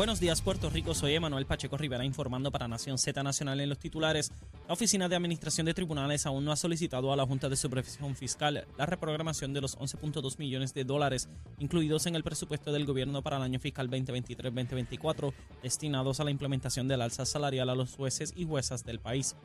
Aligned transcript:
Buenos 0.00 0.18
días, 0.18 0.40
Puerto 0.40 0.70
Rico. 0.70 0.94
Soy 0.94 1.12
Emanuel 1.12 1.44
Pacheco 1.44 1.76
Rivera 1.76 2.06
informando 2.06 2.50
para 2.50 2.66
Nación 2.66 2.96
Z 2.96 3.22
Nacional 3.22 3.60
en 3.60 3.68
los 3.68 3.78
titulares. 3.78 4.32
La 4.66 4.72
Oficina 4.72 5.10
de 5.10 5.14
Administración 5.14 5.66
de 5.66 5.74
Tribunales 5.74 6.24
aún 6.24 6.42
no 6.42 6.52
ha 6.52 6.56
solicitado 6.56 7.12
a 7.12 7.16
la 7.16 7.26
Junta 7.26 7.50
de 7.50 7.56
Supervisión 7.56 8.16
Fiscal 8.16 8.66
la 8.78 8.86
reprogramación 8.86 9.52
de 9.52 9.60
los 9.60 9.76
11.2 9.76 10.38
millones 10.38 10.72
de 10.72 10.84
dólares 10.84 11.28
incluidos 11.58 12.06
en 12.06 12.16
el 12.16 12.24
presupuesto 12.24 12.72
del 12.72 12.86
gobierno 12.86 13.20
para 13.20 13.36
el 13.36 13.42
año 13.42 13.60
fiscal 13.60 13.90
2023-2024 13.90 15.34
destinados 15.62 16.18
a 16.18 16.24
la 16.24 16.30
implementación 16.30 16.88
del 16.88 17.02
alza 17.02 17.26
salarial 17.26 17.68
a 17.68 17.74
los 17.74 17.94
jueces 17.94 18.32
y 18.34 18.46
juezas 18.46 18.86
del 18.86 19.00
país. 19.00 19.36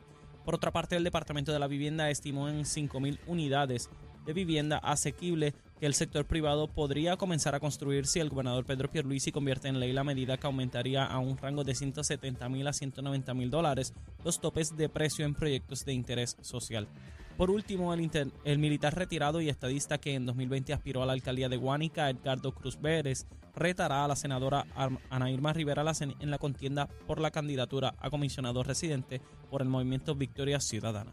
Por 0.46 0.54
otra 0.54 0.72
parte, 0.72 0.96
el 0.96 1.04
Departamento 1.04 1.52
de 1.52 1.58
la 1.58 1.66
Vivienda 1.66 2.08
estimó 2.08 2.48
en 2.48 2.60
5.000 2.60 3.18
unidades 3.26 3.90
de 4.24 4.32
vivienda 4.32 4.78
asequible 4.78 5.52
que 5.78 5.86
el 5.86 5.94
sector 5.94 6.24
privado 6.24 6.68
podría 6.68 7.16
comenzar 7.16 7.54
a 7.54 7.60
construir 7.60 8.06
si 8.06 8.20
el 8.20 8.30
gobernador 8.30 8.64
Pedro 8.64 8.90
Pierluisi 8.90 9.32
convierte 9.32 9.68
en 9.68 9.78
ley 9.78 9.92
la 9.92 10.04
medida 10.04 10.38
que 10.38 10.46
aumentaría 10.46 11.04
a 11.04 11.18
un 11.18 11.36
rango 11.36 11.64
de 11.64 11.74
170 11.74 12.48
mil 12.48 12.66
a 12.66 12.72
190 12.72 13.34
mil 13.34 13.50
dólares 13.50 13.92
los 14.24 14.40
topes 14.40 14.76
de 14.76 14.88
precio 14.88 15.24
en 15.24 15.34
proyectos 15.34 15.84
de 15.84 15.92
interés 15.92 16.36
social. 16.40 16.88
Por 17.36 17.50
último, 17.50 17.92
el, 17.92 18.58
militar 18.58 18.94
retirado 18.94 19.42
y 19.42 19.50
estadista 19.50 19.98
que 19.98 20.14
en 20.14 20.24
2020 20.24 20.72
aspiró 20.72 21.02
a 21.02 21.06
la 21.06 21.12
alcaldía 21.12 21.50
de 21.50 21.58
Guánica, 21.58 22.08
Edgardo 22.08 22.54
Cruz 22.54 22.80
Vélez, 22.80 23.26
retará 23.54 24.04
a 24.04 24.08
la 24.08 24.16
senadora 24.16 24.64
Ana 25.10 25.30
Irma 25.30 25.52
Rivera 25.52 25.84
en 26.00 26.30
la 26.30 26.38
contienda 26.38 26.88
por 27.06 27.20
la 27.20 27.30
candidatura 27.30 27.94
a 27.98 28.08
comisionado 28.08 28.62
residente 28.62 29.20
por 29.50 29.60
el 29.60 29.68
movimiento 29.68 30.14
Victoria 30.14 30.60
Ciudadana. 30.60 31.12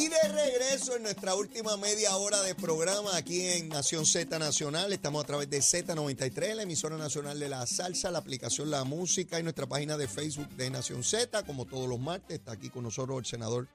Y 0.00 0.08
de 0.08 0.28
regreso 0.32 0.96
en 0.96 1.02
nuestra 1.02 1.34
última 1.34 1.76
media 1.76 2.16
hora 2.16 2.40
de 2.40 2.54
programa 2.54 3.14
aquí 3.18 3.42
en 3.42 3.68
Nación 3.68 4.06
Z 4.06 4.38
Nacional. 4.38 4.94
Estamos 4.94 5.22
a 5.22 5.26
través 5.26 5.50
de 5.50 5.58
Z93, 5.58 6.54
la 6.54 6.62
emisora 6.62 6.96
nacional 6.96 7.38
de 7.38 7.50
la 7.50 7.66
salsa, 7.66 8.10
la 8.10 8.20
aplicación 8.20 8.70
La 8.70 8.84
Música 8.84 9.38
y 9.38 9.42
nuestra 9.42 9.66
página 9.66 9.98
de 9.98 10.08
Facebook 10.08 10.48
de 10.56 10.70
Nación 10.70 11.04
Z. 11.04 11.42
Como 11.42 11.66
todos 11.66 11.86
los 11.86 12.00
martes, 12.00 12.38
está 12.38 12.52
aquí 12.52 12.70
con 12.70 12.84
nosotros 12.84 13.18
el 13.18 13.26
senador 13.26 13.68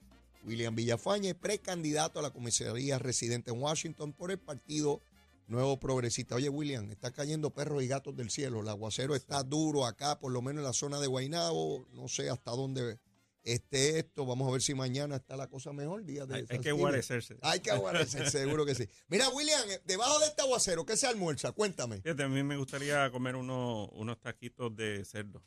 William 0.47 0.73
Villafañe, 0.73 1.35
precandidato 1.35 2.17
a 2.17 2.23
la 2.23 2.31
comisaría 2.31 2.97
residente 2.97 3.51
en 3.51 3.61
Washington 3.61 4.11
por 4.11 4.31
el 4.31 4.39
Partido 4.39 5.01
Nuevo 5.47 5.79
Progresista. 5.79 6.33
Oye, 6.33 6.49
William, 6.49 6.89
está 6.91 7.11
cayendo 7.11 7.51
perros 7.51 7.83
y 7.83 7.87
gatos 7.87 8.15
del 8.15 8.31
cielo. 8.31 8.61
El 8.61 8.69
aguacero 8.69 9.13
está 9.13 9.43
duro 9.43 9.85
acá, 9.85 10.17
por 10.17 10.31
lo 10.31 10.41
menos 10.41 10.61
en 10.61 10.65
la 10.65 10.73
zona 10.73 10.99
de 10.99 11.05
Guaynabo. 11.05 11.85
No 11.93 12.07
sé 12.07 12.31
hasta 12.31 12.49
dónde 12.49 12.97
este 13.45 13.99
esto. 13.99 14.25
Vamos 14.25 14.49
a 14.49 14.51
ver 14.51 14.61
si 14.61 14.73
mañana 14.73 15.15
está 15.15 15.37
la 15.37 15.47
cosa 15.47 15.71
mejor. 15.71 16.03
Día 16.03 16.25
de 16.25 16.45
hay, 16.49 16.59
que 16.59 16.71
guarecerse. 16.73 17.37
Hay 17.41 17.61
que 17.61 17.71
guarecerse, 17.75 18.29
seguro 18.39 18.65
que 18.65 18.75
sí. 18.75 18.89
Mira, 19.07 19.29
William, 19.29 19.69
eh, 19.69 19.81
debajo 19.85 20.19
de 20.19 20.25
este 20.25 20.41
aguacero, 20.41 20.85
¿qué 20.85 20.97
se 20.97 21.07
almuerza? 21.07 21.53
Cuéntame. 21.53 22.01
a 22.05 22.27
mí 22.27 22.43
me 22.43 22.57
gustaría 22.57 23.09
comer 23.11 23.37
unos, 23.37 23.89
unos 23.93 24.19
taquitos 24.19 24.75
de 24.75 25.05
cerdo. 25.05 25.41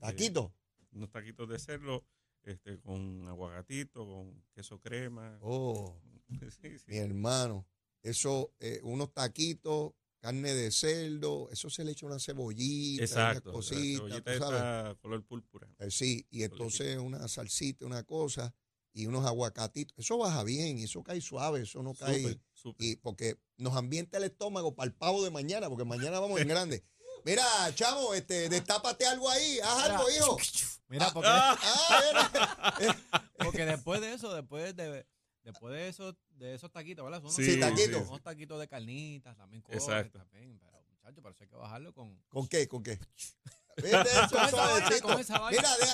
¿Taquitos? 0.00 0.50
unos 0.92 1.10
taquitos 1.10 1.48
de 1.48 1.58
cerdo 1.58 2.04
este, 2.42 2.80
con 2.80 3.28
aguacatito, 3.28 4.06
con 4.06 4.42
queso 4.54 4.80
crema. 4.80 5.38
Oh, 5.42 6.00
mi 6.86 6.96
hermano. 6.96 7.66
Eso, 8.02 8.54
eh, 8.60 8.80
unos 8.82 9.12
taquitos 9.12 9.92
carne 10.20 10.54
de 10.54 10.70
cerdo, 10.70 11.48
eso 11.50 11.70
se 11.70 11.84
le 11.84 11.92
echa 11.92 12.06
una 12.06 12.20
cebollita, 12.20 13.02
Exacto, 13.02 13.50
una 13.50 13.58
cosita, 13.58 13.98
cebollita 13.98 14.96
color 15.00 15.24
púrpura. 15.24 15.68
Eh, 15.78 15.90
sí, 15.90 16.26
y 16.30 16.42
entonces 16.42 16.98
una 16.98 17.26
salsita, 17.26 17.86
una 17.86 18.04
cosa 18.04 18.54
y 18.92 19.06
unos 19.06 19.24
aguacatitos. 19.26 19.98
Eso 19.98 20.18
baja 20.18 20.44
bien, 20.44 20.78
y 20.78 20.84
eso 20.84 21.02
cae 21.02 21.20
suave, 21.20 21.62
eso 21.62 21.82
no 21.82 21.94
cae. 21.94 22.38
Y 22.78 22.96
porque 22.96 23.38
nos 23.56 23.76
ambienta 23.76 24.18
el 24.18 24.24
estómago 24.24 24.74
para 24.74 24.86
el 24.86 24.94
pavo 24.94 25.24
de 25.24 25.30
mañana, 25.30 25.68
porque 25.68 25.84
mañana 25.84 26.20
vamos 26.20 26.40
en 26.40 26.48
grande. 26.48 26.84
Mira, 27.24 27.44
chavo, 27.74 28.14
este, 28.14 28.48
destápate 28.48 29.06
algo 29.06 29.28
ahí, 29.28 29.58
haz 29.62 29.90
algo, 29.90 30.10
hijo. 30.10 30.38
Mira, 30.88 31.06
ah, 31.06 31.12
porque, 31.12 31.28
ah, 31.30 32.76
porque 33.38 33.64
después 33.64 34.00
de 34.00 34.14
eso, 34.14 34.34
después 34.34 34.74
de 34.74 35.06
Después 35.42 35.72
de 35.74 35.88
esos, 35.88 36.14
de 36.36 36.54
esos 36.54 36.70
taquitos, 36.70 37.04
¿verdad? 37.04 37.22
Son 37.22 37.32
sí, 37.32 37.58
taquitos. 37.58 38.08
Unos 38.08 38.22
taquitos 38.22 38.60
de 38.60 38.68
carnitas, 38.68 39.36
también 39.36 39.62
cosas. 39.62 39.82
Exacto. 39.82 40.18
También, 40.18 40.58
pero 40.58 40.82
muchachos, 40.88 41.22
pero 41.22 41.34
hay 41.40 41.48
que 41.48 41.56
bajarlo 41.56 41.94
con... 41.94 42.22
¿Con 42.28 42.46
qué? 42.46 42.68
¿Con 42.68 42.82
qué? 42.82 42.98
Mira, 43.82 44.04
deja, 44.04 44.28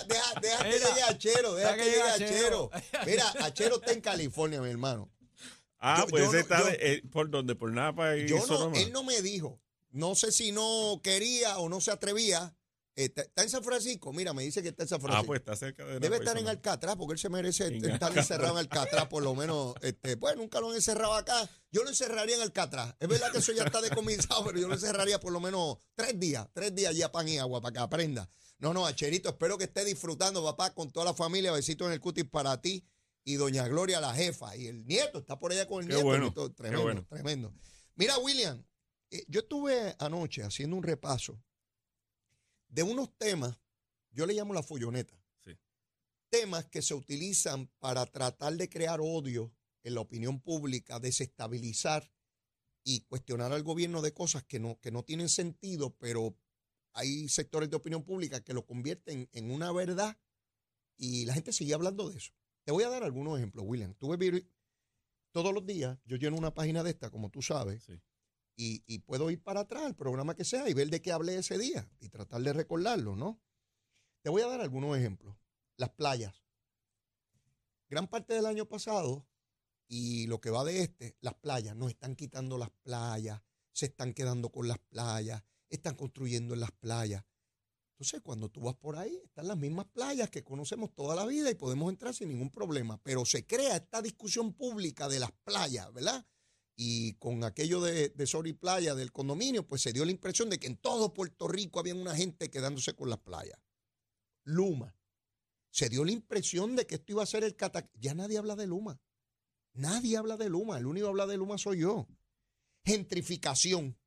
deja, 0.09 0.41
deja 0.41 0.65
que 0.65 0.71
llegue 0.71 1.03
Achero, 1.09 1.55
deja 1.55 1.77
que 1.77 1.85
llegue 1.85 2.03
Achero. 2.03 2.71
Mira, 3.07 3.35
Achero 3.41 3.77
está 3.77 3.93
en 3.93 4.01
California, 4.01 4.61
mi 4.61 4.71
hermano. 4.71 5.11
Ah, 5.79 6.07
pues 6.09 6.25
ese 6.25 6.41
está 6.41 6.63
eh, 6.73 7.03
por 7.13 7.31
donde, 7.31 7.55
por 7.55 7.71
Napa 7.71 8.17
y 8.17 8.27
yo 8.27 8.45
no, 8.47 8.73
Él 8.75 8.93
no 8.93 9.05
me 9.05 9.21
dijo. 9.23 9.61
No 9.91 10.15
sé 10.15 10.33
si 10.33 10.51
no 10.53 11.01
quería 11.03 11.59
o 11.59 11.69
no 11.69 11.81
se 11.81 11.91
atrevía 11.91 12.57
Está, 12.97 13.43
en 13.43 13.51
San 13.51 13.63
Francisco, 13.63 14.11
mira, 14.15 14.33
me 14.33 14.43
dice 14.43 14.63
que 14.63 14.69
está 14.71 14.85
en 14.85 14.89
San 14.89 15.01
Francisco. 15.03 15.23
Ah, 15.23 15.27
pues 15.27 15.41
está 15.41 15.55
cerca 15.55 15.85
de 15.85 16.01
Debe 16.01 16.17
estar 16.17 16.39
en 16.39 16.49
Alcatraz, 16.49 16.97
porque 16.97 17.13
él 17.13 17.19
se 17.19 17.29
merece 17.29 17.77
estar 17.77 18.17
encerrado 18.17 18.55
en 18.55 18.61
Alcatraz, 18.61 19.07
por 19.09 19.23
lo 19.23 19.35
menos. 19.35 19.75
Este, 19.83 20.17
pues 20.17 20.35
nunca 20.35 20.61
lo 20.61 20.71
han 20.71 20.77
encerrado 20.77 21.13
acá. 21.13 21.47
Yo 21.71 21.83
lo 21.83 21.91
encerraría 21.91 22.37
en 22.37 22.41
Alcatraz. 22.41 22.97
Es 22.99 23.07
verdad 23.07 23.31
que 23.31 23.39
eso 23.39 23.53
ya 23.53 23.65
está 23.65 23.83
decomisado, 23.83 24.43
pero 24.47 24.59
yo 24.59 24.67
lo 24.67 24.75
encerraría 24.75 25.21
por 25.21 25.31
lo 25.31 25.41
menos 25.41 25.77
tres 25.95 26.19
días, 26.19 26.49
tres 26.55 26.75
días 26.75 26.97
ya 26.97 27.13
pan 27.13 27.29
y 27.29 27.37
agua 27.37 27.61
para 27.61 27.75
que 27.75 27.81
aprenda. 27.81 28.31
No, 28.59 28.73
no, 28.73 28.87
Acherito, 28.87 29.29
espero 29.29 29.59
que 29.59 29.65
esté 29.65 29.85
disfrutando, 29.85 30.43
papá, 30.43 30.73
con 30.73 30.91
toda 30.91 31.05
la 31.05 31.13
familia. 31.15 31.53
Besitos 31.53 31.87
en 31.89 31.93
el 31.93 32.01
cutis 32.01 32.25
para 32.25 32.63
ti 32.63 32.83
y 33.25 33.35
doña 33.35 33.69
Gloria, 33.69 34.01
la 34.01 34.15
jefa. 34.15 34.57
Y 34.57 34.69
el 34.69 34.87
nieto 34.87 35.19
está 35.19 35.39
por 35.39 35.53
allá 35.53 35.69
con 35.69 35.83
el 35.83 35.89
nieto. 35.89 36.51
tremendo, 36.55 37.05
tremendo. 37.05 37.53
Mira, 37.95 38.17
William, 38.17 38.65
eh, 39.11 39.23
yo 39.29 39.41
estuve 39.41 39.95
anoche 39.99 40.43
haciendo 40.43 40.77
un 40.77 40.83
repaso 40.83 41.39
de 42.69 42.83
unos 42.83 43.17
temas, 43.17 43.59
yo 44.11 44.27
le 44.27 44.35
llamo 44.35 44.55
la 44.55 44.63
folloneta. 44.63 45.15
Temas 46.29 46.67
que 46.67 46.83
se 46.83 46.93
utilizan 46.93 47.69
para 47.79 48.05
tratar 48.05 48.57
de 48.57 48.69
crear 48.69 49.01
odio 49.01 49.55
en 49.85 49.95
la 49.95 50.01
opinión 50.01 50.41
pública, 50.41 50.99
desestabilizar 50.99 52.11
y 52.83 53.03
cuestionar 53.03 53.53
al 53.53 53.63
gobierno 53.63 54.03
de 54.03 54.13
cosas 54.13 54.43
que 54.45 54.59
no, 54.59 54.81
que 54.81 54.91
no 54.91 55.05
tienen 55.05 55.29
sentido, 55.29 55.97
pero 55.97 56.37
hay 56.93 57.29
sectores 57.29 57.71
de 57.71 57.77
opinión 57.77 58.03
pública 58.03 58.43
que 58.43 58.55
lo 58.55 58.67
convierten 58.67 59.29
en 59.33 59.51
una 59.51 59.71
verdad 59.71 60.19
y 60.97 61.27
la 61.27 61.35
gente 61.35 61.53
sigue 61.53 61.75
hablando 61.75 62.11
de 62.11 62.19
eso. 62.19 62.33
Te 62.65 62.73
voy 62.73 62.83
a 62.83 62.89
dar 62.89 63.05
algunos 63.05 63.39
ejemplos, 63.39 63.65
William. 63.67 63.95
Tuve 63.95 64.47
todos 65.31 65.55
los 65.55 65.65
días, 65.65 65.97
yo 66.05 66.17
lleno 66.17 66.37
una 66.37 66.55
página 66.55 66.83
de 66.83 66.91
esta, 66.91 67.11
como 67.11 67.31
tú 67.31 67.41
sabes, 67.41 67.85
sí 67.85 68.01
y, 68.57 68.99
puedo 69.01 69.31
ir 69.31 69.43
para 69.43 69.61
atrás 69.61 69.85
al 69.85 69.95
programa 69.95 70.35
que 70.35 70.45
sea 70.45 70.69
y 70.69 70.75
ver 70.75 70.89
de 70.89 71.03
qué 71.03 71.13
hablé 71.13 71.37
ese 71.37 71.59
día 71.59 71.89
y 72.01 72.09
tratar 72.09 72.41
de 72.43 72.53
recordarlo, 72.53 73.15
¿no? 73.15 73.41
Te 74.23 74.31
voy 74.31 74.43
a 74.43 74.47
dar 74.47 74.61
algunos 74.61 74.97
ejemplos. 74.97 75.37
Las 75.77 75.91
playas. 75.91 76.43
Gran 77.89 78.09
parte 78.09 78.35
del 78.35 78.47
año 78.47 78.67
pasado 78.67 79.27
y 79.89 80.27
lo 80.27 80.41
que 80.41 80.51
va 80.51 80.65
de 80.65 80.83
este, 80.83 81.17
las 81.21 81.35
playas, 81.35 81.77
nos 81.77 81.91
están 81.91 82.17
quitando 82.17 82.59
las 82.59 82.71
playas, 82.83 83.43
se 83.73 83.87
están 83.87 84.15
quedando 84.15 84.51
con 84.51 84.67
las 84.67 84.79
playas, 84.79 85.45
están 85.69 85.95
construyendo 85.95 86.55
en 86.55 86.61
las 86.61 86.73
playas. 86.73 87.25
Entonces, 87.93 88.21
cuando 88.23 88.51
tú 88.51 88.63
vas 88.63 88.75
por 88.75 88.97
ahí, 88.97 89.21
están 89.25 89.49
las 89.49 89.57
mismas 89.57 89.87
playas 89.87 90.29
que 90.29 90.43
conocemos 90.43 90.95
toda 90.95 91.15
la 91.15 91.25
vida 91.25 91.51
y 91.51 91.55
podemos 91.55 91.91
entrar 91.91 92.15
sin 92.15 92.29
ningún 92.29 92.51
problema. 92.51 93.01
Pero 93.03 93.25
se 93.25 93.47
crea 93.47 93.77
esta 93.77 94.03
discusión 94.03 94.53
pública 94.53 95.09
de 95.09 95.21
las 95.21 95.33
playas, 95.45 95.93
¿verdad? 95.93 96.27
Y 96.77 97.15
con 97.15 97.43
aquello 97.43 97.81
de, 97.81 98.11
de 98.11 98.27
Sori 98.27 98.53
Playa, 98.53 98.95
del 98.95 99.11
condominio, 99.11 99.67
pues 99.67 99.81
se 99.81 99.95
dio 99.95 100.05
la 100.05 100.11
impresión 100.11 100.51
de 100.51 100.59
que 100.59 100.67
en 100.67 100.77
todo 100.77 101.15
Puerto 101.15 101.49
Rico 101.49 101.81
había 101.81 101.95
una 101.95 102.15
gente 102.15 102.51
quedándose 102.51 102.95
con 102.95 103.09
las 103.09 103.19
playas. 103.19 103.59
Luma. 104.45 104.95
Se 105.71 105.89
dio 105.89 106.05
la 106.05 106.13
impresión 106.13 106.77
de 106.77 106.87
que 106.87 106.97
esto 106.97 107.13
iba 107.13 107.23
a 107.23 107.27
ser 107.27 107.45
el 107.45 107.57
catac... 107.57 107.91
Ya 107.95 108.15
nadie 108.15 108.39
habla 108.39 108.57
de 108.57 108.67
Luma. 108.67 109.01
Nadie 109.73 110.17
habla 110.17 110.37
de 110.37 110.49
Luma. 110.49 110.79
El 110.79 110.87
único 110.87 111.07
que 111.07 111.11
habla 111.11 111.27
de 111.27 111.37
Luma 111.39 111.59
soy 111.59 111.81
yo. 111.81 112.07
Gentrificación. 112.85 113.99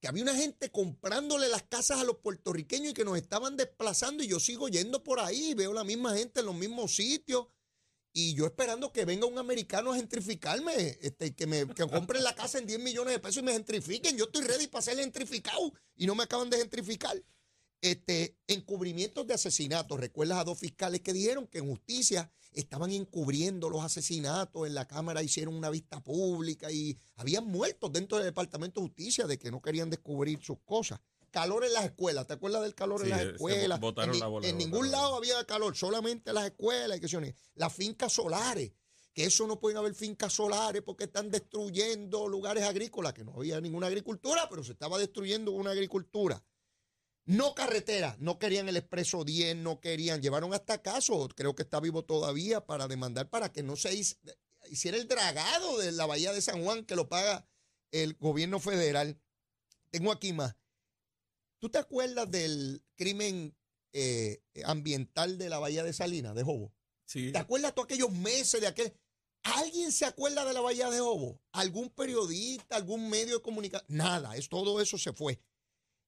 Que 0.00 0.08
había 0.08 0.24
una 0.24 0.34
gente 0.34 0.70
comprándole 0.70 1.48
las 1.48 1.62
casas 1.62 2.00
a 2.00 2.04
los 2.04 2.18
puertorriqueños 2.18 2.90
y 2.90 2.94
que 2.94 3.04
nos 3.04 3.16
estaban 3.16 3.56
desplazando 3.56 4.24
y 4.24 4.28
yo 4.28 4.40
sigo 4.40 4.68
yendo 4.68 5.04
por 5.04 5.20
ahí 5.20 5.50
y 5.50 5.54
veo 5.54 5.72
la 5.72 5.84
misma 5.84 6.16
gente 6.16 6.40
en 6.40 6.46
los 6.46 6.56
mismos 6.56 6.96
sitios 6.96 7.46
y 8.12 8.34
yo 8.34 8.46
esperando 8.46 8.92
que 8.92 9.04
venga 9.04 9.26
un 9.26 9.38
americano 9.38 9.92
a 9.92 9.96
gentrificarme, 9.96 10.98
este, 11.00 11.34
que 11.34 11.46
me 11.46 11.66
que 11.68 11.86
compren 11.88 12.22
la 12.22 12.34
casa 12.34 12.58
en 12.58 12.66
10 12.66 12.80
millones 12.80 13.14
de 13.14 13.18
pesos 13.18 13.38
y 13.38 13.42
me 13.42 13.52
gentrifiquen. 13.52 14.16
Yo 14.16 14.24
estoy 14.24 14.44
ready 14.44 14.66
para 14.66 14.82
ser 14.82 14.98
gentrificado 14.98 15.72
y 15.96 16.06
no 16.06 16.14
me 16.14 16.24
acaban 16.24 16.50
de 16.50 16.58
gentrificar. 16.58 17.22
Este, 17.80 18.38
encubrimientos 18.46 19.26
de 19.26 19.34
asesinatos. 19.34 19.98
¿Recuerdas 19.98 20.38
a 20.38 20.44
dos 20.44 20.58
fiscales 20.58 21.00
que 21.00 21.12
dijeron 21.12 21.48
que 21.48 21.58
en 21.58 21.68
justicia 21.68 22.30
estaban 22.52 22.92
encubriendo 22.92 23.70
los 23.70 23.82
asesinatos? 23.82 24.68
En 24.68 24.74
la 24.74 24.86
Cámara 24.86 25.22
hicieron 25.22 25.56
una 25.56 25.70
vista 25.70 26.00
pública 26.00 26.70
y 26.70 26.96
habían 27.16 27.46
muertos 27.46 27.92
dentro 27.92 28.18
del 28.18 28.26
Departamento 28.26 28.80
de 28.80 28.86
Justicia 28.86 29.26
de 29.26 29.38
que 29.38 29.50
no 29.50 29.60
querían 29.60 29.90
descubrir 29.90 30.40
sus 30.42 30.58
cosas. 30.64 31.00
Calor 31.32 31.64
en 31.64 31.72
las 31.72 31.84
escuelas. 31.86 32.26
¿Te 32.28 32.34
acuerdas 32.34 32.62
del 32.62 32.74
calor 32.76 33.00
Sí, 33.00 33.04
en 33.06 33.10
las 33.10 33.20
se 33.22 33.28
escuelas? 33.30 33.80
en 33.82 34.10
ni- 34.12 34.18
la 34.20 34.26
bola, 34.28 34.46
en 34.46 34.54
botaron 34.54 34.58
ningún 34.58 34.90
la 34.92 34.98
lado 34.98 35.16
había 35.16 35.44
calor, 35.44 35.76
solamente 35.76 36.30
en 36.30 36.34
las 36.36 36.44
escuelas. 36.44 37.00
y 37.02 37.06
yo. 37.08 37.20
Las 37.54 37.72
fincas 37.72 38.12
solares 38.12 38.72
que 39.14 39.24
eso 39.24 39.46
no 39.46 39.60
pueden 39.60 39.76
haber 39.76 39.94
fincas 39.94 40.32
solares 40.32 40.80
porque 40.82 41.04
están 41.04 41.30
destruyendo 41.30 42.28
lugares 42.28 42.64
agrícolas, 42.64 43.12
que 43.12 43.24
no 43.24 43.34
había 43.34 43.60
ninguna 43.60 43.88
agricultura, 43.88 44.48
pero 44.48 44.64
se 44.64 44.72
estaba 44.72 44.98
destruyendo 44.98 45.50
una 45.50 45.72
agricultura. 45.72 46.42
No 47.26 47.54
carretera, 47.54 48.16
no 48.20 48.38
querían 48.38 48.68
el 48.70 48.76
expreso 48.78 49.22
10, 49.22 49.54
no 49.56 49.80
querían, 49.80 50.22
llevaron 50.22 50.54
hasta 50.54 50.80
caso, 50.80 51.28
creo 51.36 51.54
que 51.54 51.62
está 51.62 51.78
vivo 51.78 52.04
todavía 52.04 52.64
para 52.64 52.88
demandar 52.88 53.28
para 53.28 53.52
que 53.52 53.62
no 53.62 53.76
se 53.76 53.94
hiciera 54.70 54.96
el 54.96 55.06
dragado 55.06 55.78
de 55.78 55.92
la 55.92 56.06
bahía 56.06 56.32
de 56.32 56.40
San 56.42 56.64
Juan 56.64 56.84
que 56.86 56.96
lo 56.96 57.08
paga 57.10 57.46
el 57.90 58.14
gobierno 58.14 58.60
federal. 58.60 59.20
Tengo 59.90 60.10
aquí 60.10 60.32
más. 60.32 60.56
¿Tú 61.62 61.68
te 61.70 61.78
acuerdas 61.78 62.28
del 62.28 62.82
crimen 62.96 63.56
eh, 63.92 64.42
ambiental 64.64 65.38
de 65.38 65.48
la 65.48 65.60
bahía 65.60 65.84
de 65.84 65.92
Salinas, 65.92 66.34
de 66.34 66.42
Jobo? 66.42 66.74
Sí, 67.06 67.30
¿Te 67.30 67.38
acuerdas 67.38 67.72
tú 67.72 67.82
aquellos 67.82 68.10
meses 68.10 68.60
de 68.60 68.66
aquel? 68.66 68.92
¿Alguien 69.44 69.92
se 69.92 70.04
acuerda 70.04 70.44
de 70.44 70.54
la 70.54 70.60
Bahía 70.60 70.90
de 70.90 70.98
Jobo? 70.98 71.40
¿Algún 71.52 71.88
periodista, 71.90 72.74
algún 72.74 73.08
medio 73.08 73.36
de 73.36 73.42
comunicación? 73.42 73.86
Nada, 73.96 74.36
es, 74.36 74.48
todo 74.48 74.80
eso 74.80 74.98
se 74.98 75.12
fue. 75.12 75.40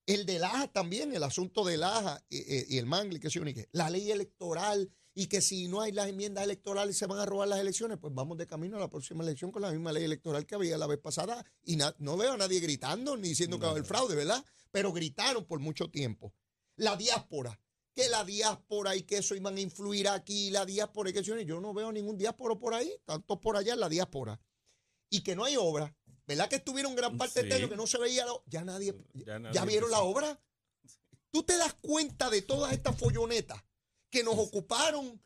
El 0.07 0.27
de 0.27 0.41
Laja 0.41 0.67
también, 0.73 1.15
el 1.15 1.23
asunto 1.23 1.65
de 1.65 1.77
Laja 1.77 2.21
y, 2.29 2.39
y- 2.39 2.65
y 2.71 2.79
el 2.79 2.87
Mangle, 2.87 3.21
que 3.21 3.31
se 3.31 3.39
unique. 3.39 3.69
La 3.71 3.91
ley 3.91 4.11
electoral 4.11 4.91
y 5.15 5.27
que 5.29 5.41
si 5.41 5.69
no 5.69 5.81
hay 5.81 5.93
las 5.93 6.09
enmiendas 6.09 6.43
electorales 6.45 6.97
se 6.99 7.07
van 7.07 7.21
a 7.21 7.27
robar 7.27 7.47
las 7.49 7.61
elecciones, 7.61 7.99
pues 7.99 8.13
vamos 8.13 8.37
de 8.37 8.47
camino 8.47 8.77
a 8.77 8.81
la 8.81 8.91
próxima 8.91 9.23
elección 9.23 9.53
con 9.53 9.63
la 9.63 9.71
misma 9.71 9.93
ley 9.93 10.05
electoral 10.05 10.45
que 10.45 10.55
había 10.57 10.77
la 10.77 10.87
vez 10.89 10.99
pasada. 10.99 11.45
Y 11.65 11.77
no 11.99 12.17
veo 12.17 12.33
a 12.33 12.37
nadie 12.37 12.59
gritando 12.61 13.17
ni 13.17 13.29
diciendo 13.29 13.59
que 13.59 13.63
va 13.63 13.69
a 13.69 13.73
haber 13.73 13.85
fraude, 13.85 14.17
¿verdad? 14.17 14.45
Pero 14.73 14.93
gritaron 14.93 15.45
por 15.45 15.61
mucho 15.61 15.89
tiempo. 15.89 16.35
La 16.77 16.97
diáspora 16.97 17.59
que 17.95 18.09
la 18.09 18.25
diáspora 18.25 18.97
y 18.97 19.03
que 19.03 19.19
eso 19.19 19.37
iban 19.37 19.57
a 19.57 19.61
influir 19.61 20.09
aquí, 20.09 20.51
la 20.51 20.67
diáspora 20.67 21.11
y 21.11 21.13
que 21.13 21.21
eso, 21.21 21.39
yo 21.39 21.61
no 21.61 21.73
veo 21.73 21.93
ningún 21.93 22.19
diáspora 22.19 22.57
por 22.57 22.75
ahí, 22.75 22.93
tanto 23.05 23.39
por 23.41 23.57
allá 23.57 23.75
en 23.75 23.79
la 23.79 23.89
diáspora. 23.89 24.41
Y 25.11 25.21
que 25.23 25.37
no 25.37 25.45
hay 25.45 25.55
obra, 25.57 25.97
¿verdad? 26.27 26.49
Que 26.49 26.57
estuvieron 26.57 26.97
gran 26.97 27.17
parte 27.17 27.43
Sí. 27.43 27.47
del 27.47 27.53
año 27.59 27.69
que 27.69 27.77
no 27.77 27.87
se 27.87 27.99
veía, 27.99 28.27
la- 28.27 28.33
ya 28.47 28.65
nadie, 28.65 28.97
Ya 29.15 29.25
ya, 29.35 29.39
nadie 29.39 29.65
vieron 29.69 29.93
la 29.93 30.01
obra. 30.01 30.41
¿Tú 31.31 31.45
te 31.45 31.57
das 31.57 31.75
cuenta 31.75 32.31
de 32.31 32.43
todas 32.43 32.73
estas 32.73 32.99
follonetas 32.99 33.63
que 34.15 34.23
nos 34.23 34.39
ocuparon 34.39 35.21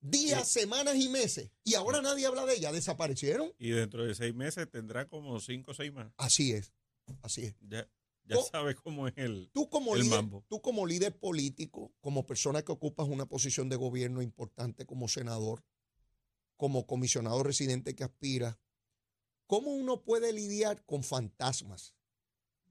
días, 0.00 0.48
semanas 0.48 0.96
y 0.96 1.10
meses 1.10 1.50
y 1.64 1.74
ahora 1.74 2.00
nadie 2.00 2.24
habla 2.24 2.46
de 2.46 2.54
ellas? 2.54 2.72
¿Desaparecieron? 2.72 3.52
Y 3.58 3.70
dentro 3.70 4.06
de 4.06 4.14
seis 4.14 4.34
meses 4.34 4.70
tendrá 4.70 5.06
como 5.06 5.38
cinco 5.38 5.72
o 5.72 5.74
seis 5.74 5.92
más. 5.92 6.10
Así 6.16 6.52
es, 6.52 6.72
así 7.20 7.44
es. 7.44 7.54
Ya, 7.60 7.86
ya 8.24 8.36
sabes 8.50 8.76
cómo 8.76 9.06
es 9.06 9.12
el... 9.18 9.50
Tú 9.52 9.68
como, 9.68 9.94
El 9.94 10.04
líder, 10.04 10.16
mambo. 10.16 10.46
tú 10.48 10.62
como 10.62 10.86
líder 10.86 11.14
político, 11.14 11.92
como 12.00 12.24
persona 12.24 12.62
que 12.62 12.72
ocupas 12.72 13.06
una 13.06 13.26
posición 13.26 13.68
de 13.68 13.76
gobierno 13.76 14.22
importante 14.22 14.86
como 14.86 15.08
senador, 15.08 15.62
como 16.56 16.86
comisionado 16.86 17.42
residente 17.42 17.94
que 17.94 18.04
aspira, 18.04 18.58
¿cómo 19.46 19.72
uno 19.72 20.04
puede 20.04 20.32
lidiar 20.32 20.82
con 20.86 21.04
fantasmas? 21.04 21.94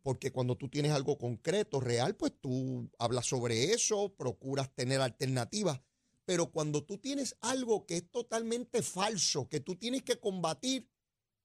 Porque 0.01 0.31
cuando 0.31 0.57
tú 0.57 0.69
tienes 0.69 0.92
algo 0.92 1.18
concreto, 1.18 1.80
real, 1.80 2.15
pues 2.15 2.33
tú 2.39 2.89
hablas 2.98 3.27
sobre 3.27 3.74
eso, 3.74 4.13
procuras 4.15 4.74
tener 4.74 5.00
alternativas. 5.01 5.81
Pero 6.25 6.51
cuando 6.51 6.83
tú 6.83 6.98
tienes 6.98 7.36
algo 7.42 7.86
que 7.86 7.98
es 7.98 8.12
totalmente 8.12 8.81
falso, 8.81 9.48
que 9.48 9.59
tú 9.59 9.75
tienes 9.75 10.03
que 10.03 10.19
combatir, 10.19 10.89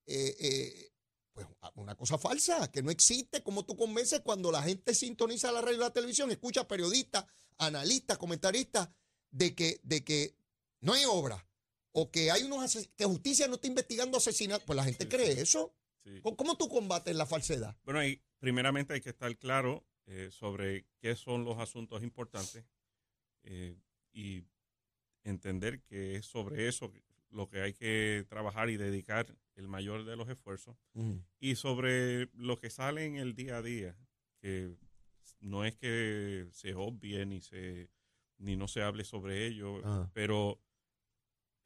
eh, 0.06 0.36
eh, 0.38 0.92
pues 1.32 1.46
una 1.74 1.94
cosa 1.96 2.16
falsa, 2.16 2.70
que 2.70 2.82
no 2.82 2.90
existe, 2.90 3.42
como 3.42 3.64
tú 3.64 3.76
convences 3.76 4.20
cuando 4.20 4.50
la 4.50 4.62
gente 4.62 4.94
sintoniza 4.94 5.52
la 5.52 5.60
radio 5.60 5.76
y 5.76 5.80
la 5.80 5.92
televisión, 5.92 6.30
escucha 6.30 6.66
periodistas, 6.66 7.26
analistas, 7.58 8.16
comentaristas, 8.16 8.88
de 9.30 9.54
que, 9.54 9.80
de 9.82 10.02
que 10.02 10.36
no 10.80 10.94
hay 10.94 11.04
obra, 11.04 11.46
o 11.92 12.10
que 12.10 12.30
hay 12.30 12.42
unos 12.42 12.88
que 12.94 13.04
justicia 13.06 13.48
no 13.48 13.54
está 13.54 13.68
investigando 13.68 14.18
asesinatos, 14.18 14.64
pues 14.66 14.76
la 14.76 14.84
gente 14.84 15.08
cree 15.08 15.40
eso. 15.40 15.74
Sí. 16.06 16.20
¿Cómo, 16.22 16.56
tú 16.56 16.68
combates 16.68 17.14
la 17.16 17.26
falsedad? 17.26 17.76
Bueno, 17.84 18.00
ahí, 18.00 18.22
primeramente 18.38 18.94
hay 18.94 19.00
que 19.00 19.10
estar 19.10 19.36
claro 19.36 19.84
eh, 20.06 20.28
sobre 20.30 20.86
qué 20.98 21.16
son 21.16 21.44
los 21.44 21.58
asuntos 21.58 22.02
importantes 22.02 22.64
eh, 23.42 23.76
y 24.12 24.44
entender 25.24 25.82
que 25.82 26.16
es 26.16 26.26
sobre 26.26 26.68
eso 26.68 26.92
lo 27.30 27.48
que 27.48 27.60
hay 27.60 27.74
que 27.74 28.24
trabajar 28.28 28.70
y 28.70 28.76
dedicar 28.76 29.26
el 29.56 29.68
mayor 29.68 30.04
de 30.04 30.16
los 30.16 30.28
esfuerzos. 30.28 30.76
Y 31.40 31.56
sobre 31.56 32.30
lo 32.34 32.58
que 32.58 32.70
sale 32.70 33.04
en 33.04 33.16
el 33.16 33.34
día 33.34 33.58
a 33.58 33.62
día, 33.62 33.96
que 34.40 34.76
no 35.40 35.64
es 35.64 35.76
que 35.76 36.48
se 36.52 36.74
obvie 36.74 37.26
ni 37.26 37.40
se 37.40 37.90
ni 38.38 38.54
no 38.54 38.68
se 38.68 38.82
hable 38.82 39.04
sobre 39.04 39.46
ello, 39.46 39.78
Ajá. 39.78 40.10
pero 40.12 40.60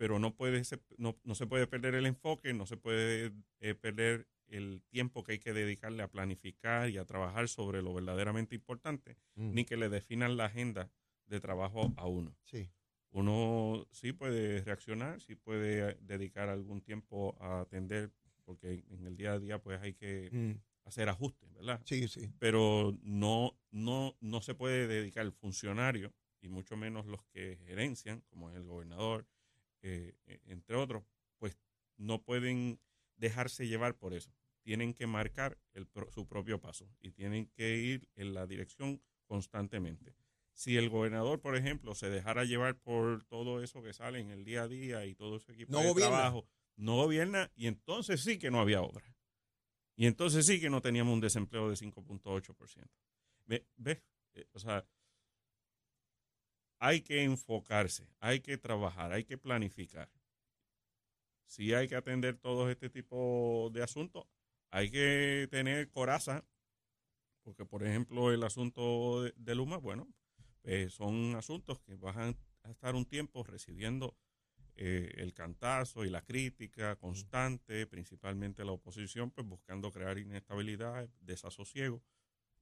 pero 0.00 0.18
no 0.18 0.34
puede 0.34 0.62
no, 0.96 1.20
no 1.24 1.34
se 1.34 1.46
puede 1.46 1.66
perder 1.66 1.94
el 1.94 2.06
enfoque, 2.06 2.54
no 2.54 2.64
se 2.64 2.78
puede 2.78 3.32
eh, 3.60 3.74
perder 3.74 4.26
el 4.46 4.82
tiempo 4.88 5.22
que 5.22 5.32
hay 5.32 5.38
que 5.38 5.52
dedicarle 5.52 6.02
a 6.02 6.08
planificar 6.10 6.88
y 6.88 6.96
a 6.96 7.04
trabajar 7.04 7.50
sobre 7.50 7.82
lo 7.82 7.92
verdaderamente 7.92 8.54
importante, 8.54 9.18
ni 9.34 9.66
que 9.66 9.76
le 9.76 9.90
definan 9.90 10.38
la 10.38 10.46
agenda 10.46 10.90
de 11.26 11.38
trabajo 11.38 11.92
a 11.98 12.06
uno. 12.06 12.34
Sí. 12.44 12.70
Uno 13.10 13.86
sí 13.90 14.14
puede 14.14 14.62
reaccionar, 14.62 15.20
sí 15.20 15.34
puede 15.34 15.98
dedicar 16.00 16.48
algún 16.48 16.80
tiempo 16.80 17.36
a 17.38 17.60
atender, 17.60 18.10
porque 18.46 18.82
en 18.88 19.06
el 19.06 19.18
día 19.18 19.32
a 19.34 19.38
día 19.38 19.58
pues 19.58 19.82
hay 19.82 19.92
que 19.92 20.30
Mm. 20.32 20.62
hacer 20.86 21.10
ajustes, 21.10 21.52
¿verdad? 21.52 21.82
Sí, 21.84 22.08
sí. 22.08 22.32
Pero 22.38 22.96
no, 23.02 23.60
no, 23.70 24.16
no 24.22 24.40
se 24.40 24.54
puede 24.54 24.88
dedicar 24.88 25.26
el 25.26 25.32
funcionario, 25.32 26.14
y 26.40 26.48
mucho 26.48 26.74
menos 26.74 27.04
los 27.04 27.22
que 27.26 27.58
gerencian, 27.66 28.22
como 28.30 28.48
es 28.48 28.56
el 28.56 28.64
gobernador, 28.64 29.26
eh, 29.82 30.14
eh, 30.26 30.40
entre 30.46 30.76
otros, 30.76 31.04
pues 31.38 31.56
no 31.96 32.22
pueden 32.22 32.80
dejarse 33.16 33.66
llevar 33.68 33.96
por 33.96 34.14
eso. 34.14 34.32
Tienen 34.62 34.92
que 34.94 35.06
marcar 35.06 35.58
el 35.72 35.88
su 36.10 36.26
propio 36.26 36.60
paso 36.60 36.88
y 37.00 37.12
tienen 37.12 37.46
que 37.48 37.76
ir 37.78 38.08
en 38.14 38.34
la 38.34 38.46
dirección 38.46 39.02
constantemente. 39.26 40.14
Si 40.52 40.76
el 40.76 40.90
gobernador, 40.90 41.40
por 41.40 41.56
ejemplo, 41.56 41.94
se 41.94 42.10
dejara 42.10 42.44
llevar 42.44 42.76
por 42.76 43.24
todo 43.24 43.62
eso 43.62 43.82
que 43.82 43.92
sale 43.94 44.20
en 44.20 44.30
el 44.30 44.44
día 44.44 44.62
a 44.64 44.68
día 44.68 45.06
y 45.06 45.14
todo 45.14 45.36
ese 45.36 45.52
equipo 45.52 45.72
No 45.72 45.80
de 45.80 45.88
gobierna. 45.88 46.16
trabajo, 46.16 46.46
no 46.76 46.96
gobierna 46.96 47.50
y 47.54 47.66
entonces 47.66 48.20
sí 48.22 48.38
que 48.38 48.50
no 48.50 48.60
había 48.60 48.82
obra. 48.82 49.14
Y 49.96 50.06
entonces 50.06 50.46
sí 50.46 50.60
que 50.60 50.70
no 50.70 50.80
teníamos 50.82 51.14
un 51.14 51.20
desempleo 51.20 51.68
de 51.70 51.76
5.8%. 51.76 52.88
Ve- 53.46 53.66
¿Ves? 53.76 54.02
Eh, 54.34 54.46
O 54.52 54.58
sea, 54.58 54.86
hay 56.80 57.02
que 57.02 57.22
enfocarse, 57.22 58.08
hay 58.20 58.40
que 58.40 58.56
trabajar, 58.56 59.12
hay 59.12 59.24
que 59.24 59.38
planificar. 59.38 60.10
Si 61.44 61.74
hay 61.74 61.86
que 61.88 61.96
atender 61.96 62.38
todo 62.38 62.70
este 62.70 62.88
tipo 62.88 63.70
de 63.72 63.82
asuntos, 63.82 64.24
hay 64.70 64.90
que 64.90 65.46
tener 65.50 65.90
coraza, 65.90 66.44
porque 67.42 67.66
por 67.66 67.84
ejemplo 67.84 68.32
el 68.32 68.42
asunto 68.42 69.22
de, 69.22 69.54
Luma, 69.54 69.76
bueno, 69.76 70.08
pues 70.62 70.94
son 70.94 71.34
asuntos 71.36 71.80
que 71.80 71.96
van 71.96 72.36
a 72.62 72.70
estar 72.70 72.94
un 72.94 73.04
tiempo 73.04 73.44
recibiendo 73.44 74.16
eh, 74.76 75.12
el 75.16 75.34
cantazo 75.34 76.06
y 76.06 76.10
la 76.10 76.22
crítica 76.22 76.96
constante, 76.96 77.86
principalmente 77.86 78.64
la 78.64 78.72
oposición, 78.72 79.30
pues 79.30 79.46
buscando 79.46 79.92
crear 79.92 80.16
inestabilidad, 80.18 81.10
desasosiego, 81.20 82.02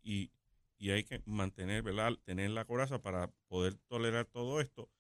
y, 0.02 0.32
y 0.78 0.90
hay 0.90 1.04
que 1.04 1.20
mantener, 1.26 1.82
¿verdad? 1.82 2.12
Tener 2.25 2.50
la 2.50 2.64
coraza 2.64 3.02
para 3.02 3.30
poder 3.49 3.75
tolerar 3.88 4.26
todo 4.26 4.61
esto, 4.61 4.90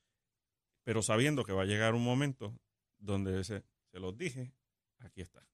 pero 0.82 1.02
sabiendo 1.02 1.44
que 1.44 1.52
va 1.52 1.62
a 1.62 1.66
llegar 1.66 1.94
un 1.94 2.04
momento 2.04 2.58
donde 2.98 3.44
se, 3.44 3.62
se 3.90 4.00
los 4.00 4.16
dije, 4.18 4.52
aquí 4.98 5.20
está. 5.20 5.46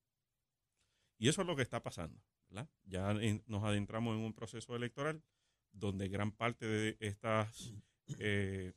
Y 1.19 1.29
eso 1.29 1.43
es 1.43 1.47
lo 1.47 1.57
que 1.57 1.63
está 1.63 1.83
pasando, 1.83 2.21
¿verdad? 2.49 2.69
Ya 2.85 3.11
en- 3.11 3.43
nos 3.47 3.63
adentramos 3.65 4.17
en 4.17 4.23
un 4.23 4.33
proceso 4.33 4.75
electoral 4.75 5.23
donde 5.73 6.09
gran 6.09 6.33
parte 6.33 6.67
de 6.67 6.97
estas 7.01 7.75
eh, 8.19 8.73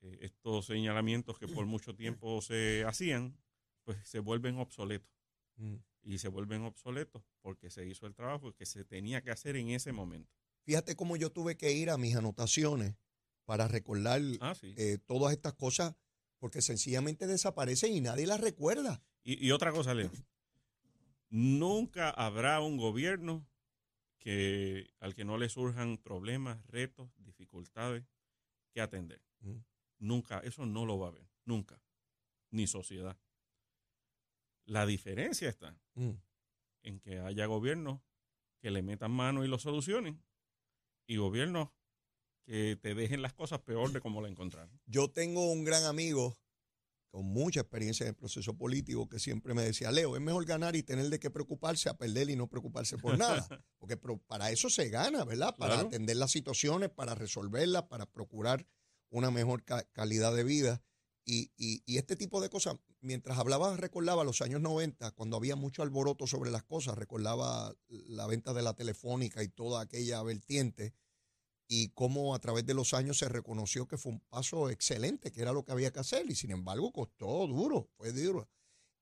eh, 0.00 0.18
estos 0.20 0.66
señalamientos 0.66 1.38
que 1.38 1.48
por 1.48 1.66
mucho 1.66 1.94
tiempo 1.94 2.40
se 2.42 2.84
hacían, 2.86 3.36
pues 3.84 3.98
se 4.08 4.20
vuelven 4.20 4.56
obsoletos. 4.58 5.10
Mm. 5.56 5.76
Y 6.04 6.18
se 6.18 6.28
vuelven 6.28 6.62
obsoletos 6.62 7.22
porque 7.42 7.70
se 7.70 7.86
hizo 7.86 8.06
el 8.06 8.14
trabajo 8.14 8.52
que 8.54 8.66
se 8.66 8.84
tenía 8.84 9.22
que 9.22 9.30
hacer 9.30 9.56
en 9.56 9.70
ese 9.70 9.92
momento. 9.92 10.32
Fíjate 10.64 10.94
cómo 10.96 11.16
yo 11.16 11.30
tuve 11.30 11.56
que 11.56 11.72
ir 11.72 11.90
a 11.90 11.98
mis 11.98 12.14
anotaciones 12.16 12.94
para 13.44 13.68
recordar 13.68 14.20
Ah, 14.40 14.54
sí. 14.54 14.74
eh, 14.76 14.98
todas 15.06 15.32
estas 15.32 15.54
cosas, 15.54 15.94
porque 16.38 16.62
sencillamente 16.62 17.26
desaparecen 17.26 17.92
y 17.92 18.00
nadie 18.00 18.26
las 18.26 18.40
recuerda. 18.40 19.02
Y, 19.24 19.44
y 19.46 19.50
otra 19.52 19.72
cosa, 19.72 19.94
Leo. 19.94 20.10
Nunca 21.30 22.10
habrá 22.10 22.60
un 22.60 22.76
gobierno 22.76 23.46
que 24.18 24.92
al 25.00 25.14
que 25.14 25.24
no 25.24 25.38
le 25.38 25.48
surjan 25.48 25.98
problemas, 25.98 26.64
retos, 26.68 27.10
dificultades 27.18 28.04
que 28.72 28.80
atender. 28.80 29.20
Mm. 29.40 29.56
Nunca, 29.98 30.38
eso 30.40 30.66
no 30.66 30.84
lo 30.86 30.98
va 30.98 31.08
a 31.08 31.12
ver, 31.12 31.26
nunca, 31.44 31.80
ni 32.50 32.66
sociedad. 32.66 33.18
La 34.64 34.86
diferencia 34.86 35.48
está 35.48 35.76
Mm. 35.94 36.10
en 36.84 37.00
que 37.00 37.18
haya 37.18 37.46
gobiernos 37.46 38.00
que 38.60 38.70
le 38.70 38.82
metan 38.82 39.10
mano 39.10 39.44
y 39.44 39.48
lo 39.48 39.58
solucionen 39.58 40.22
y 41.06 41.16
gobiernos 41.16 41.70
que 42.44 42.76
te 42.80 42.94
dejen 42.94 43.22
las 43.22 43.32
cosas 43.34 43.60
peor 43.60 43.92
de 43.92 44.00
como 44.00 44.20
la 44.20 44.28
encontraron. 44.28 44.80
Yo 44.86 45.10
tengo 45.10 45.50
un 45.52 45.64
gran 45.64 45.84
amigo 45.84 46.36
con 47.10 47.26
mucha 47.26 47.60
experiencia 47.60 48.04
en 48.04 48.10
el 48.10 48.14
proceso 48.16 48.56
político 48.56 49.08
que 49.08 49.18
siempre 49.18 49.52
me 49.54 49.62
decía, 49.62 49.92
Leo, 49.92 50.16
es 50.16 50.22
mejor 50.22 50.46
ganar 50.46 50.74
y 50.76 50.82
tener 50.82 51.10
de 51.10 51.20
qué 51.20 51.30
preocuparse 51.30 51.88
a 51.90 51.94
perder 51.98 52.30
y 52.30 52.36
no 52.36 52.48
preocuparse 52.48 52.96
por 52.98 53.18
nada. 53.18 53.46
Porque 53.78 53.96
para 54.26 54.50
eso 54.50 54.70
se 54.70 54.88
gana, 54.88 55.24
¿verdad? 55.24 55.54
Para 55.56 55.74
Claro. 55.74 55.88
atender 55.88 56.16
las 56.16 56.30
situaciones, 56.30 56.88
para 56.88 57.14
resolverlas, 57.14 57.84
para 57.84 58.06
procurar 58.06 58.66
una 59.10 59.30
mejor 59.30 59.62
ca- 59.62 59.84
calidad 59.92 60.34
de 60.34 60.44
vida. 60.44 60.82
Y, 61.24 61.52
este 61.86 62.16
tipo 62.16 62.40
de 62.40 62.50
cosas, 62.50 62.76
mientras 63.00 63.38
hablaba, 63.38 63.76
recordaba 63.76 64.24
los 64.24 64.42
años 64.42 64.60
90, 64.60 65.12
cuando 65.12 65.36
había 65.36 65.56
mucho 65.56 65.82
alboroto 65.82 66.26
sobre 66.26 66.50
las 66.50 66.64
cosas, 66.64 66.98
recordaba 66.98 67.74
la 67.88 68.26
venta 68.26 68.52
de 68.52 68.62
la 68.62 68.74
telefónica 68.74 69.42
y 69.42 69.48
toda 69.48 69.82
aquella 69.82 70.22
vertiente 70.22 70.94
y 71.68 71.88
cómo 71.90 72.34
a 72.34 72.40
través 72.40 72.66
de 72.66 72.74
los 72.74 72.92
años 72.92 73.18
se 73.18 73.28
reconoció 73.28 73.86
que 73.86 73.96
fue 73.96 74.12
un 74.12 74.20
paso 74.20 74.68
excelente, 74.68 75.30
que 75.30 75.40
era 75.40 75.52
lo 75.52 75.64
que 75.64 75.72
había 75.72 75.92
que 75.92 76.00
hacer, 76.00 76.28
y 76.28 76.34
sin 76.34 76.50
embargo 76.50 76.92
costó 76.92 77.46
duro, 77.46 77.88
fue 77.96 78.12
duro. 78.12 78.48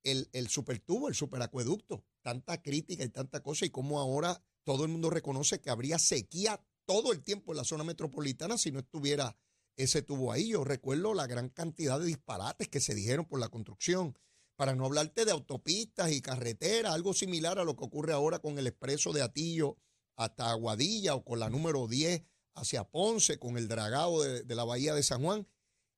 El, 0.02 0.28
el 0.32 0.48
supertubo, 0.48 1.08
el 1.08 1.14
superacueducto, 1.14 2.04
tanta 2.22 2.62
crítica 2.62 3.02
y 3.02 3.08
tanta 3.08 3.42
cosa, 3.42 3.64
y 3.64 3.70
cómo 3.70 3.98
ahora 3.98 4.42
todo 4.62 4.84
el 4.84 4.90
mundo 4.90 5.10
reconoce 5.10 5.60
que 5.60 5.70
habría 5.70 5.98
sequía 5.98 6.62
todo 6.84 7.12
el 7.12 7.22
tiempo 7.22 7.52
en 7.52 7.58
la 7.58 7.64
zona 7.64 7.84
metropolitana 7.84 8.58
si 8.58 8.70
no 8.70 8.80
estuviera 8.80 9.36
ese 9.76 10.02
tubo 10.02 10.32
ahí. 10.32 10.48
Yo 10.48 10.64
recuerdo 10.64 11.14
la 11.14 11.26
gran 11.26 11.48
cantidad 11.48 11.98
de 11.98 12.06
disparates 12.06 12.68
que 12.68 12.80
se 12.80 12.94
dijeron 12.94 13.24
por 13.24 13.40
la 13.40 13.48
construcción, 13.48 14.16
para 14.56 14.74
no 14.74 14.84
hablarte 14.84 15.24
de 15.24 15.32
autopistas 15.32 16.12
y 16.12 16.20
carreteras, 16.20 16.92
algo 16.92 17.14
similar 17.14 17.58
a 17.58 17.64
lo 17.64 17.76
que 17.76 17.84
ocurre 17.84 18.12
ahora 18.12 18.40
con 18.40 18.58
el 18.58 18.66
expreso 18.66 19.12
de 19.12 19.22
Atillo 19.22 19.78
hasta 20.16 20.50
Aguadilla 20.50 21.14
o 21.14 21.24
con 21.24 21.40
la 21.40 21.48
número 21.48 21.88
10 21.88 22.22
hacia 22.54 22.84
Ponce, 22.84 23.38
con 23.38 23.56
el 23.56 23.68
dragado 23.68 24.22
de, 24.22 24.54
la 24.54 24.64
bahía 24.64 24.92
de 24.92 25.02
San 25.02 25.22
Juan. 25.22 25.48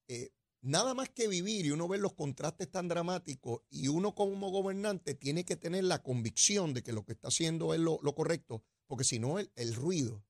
Eh, 0.07 0.31
nada 0.61 0.95
más 0.95 1.09
que 1.09 1.27
vivir 1.27 1.67
y 1.67 1.73
uno 1.73 1.89
ver 1.89 1.99
los 1.99 2.15
contrastes 2.15 2.71
tan 2.71 2.87
dramáticos 2.87 3.63
y 3.69 3.89
uno 3.89 4.15
como 4.15 4.51
gobernante 4.51 5.15
tiene 5.15 5.45
que 5.45 5.57
tener 5.57 5.83
la 5.83 6.05
convicción 6.05 6.73
de 6.73 6.85
que 6.85 6.93
lo 6.93 7.05
que 7.05 7.15
está 7.15 7.29
haciendo 7.29 7.75
es 7.75 7.81
lo, 7.81 7.99
correcto, 8.15 8.63
porque 8.87 9.03
si 9.03 9.19
no 9.19 9.41
el 9.41 9.75
ruido 9.75 10.23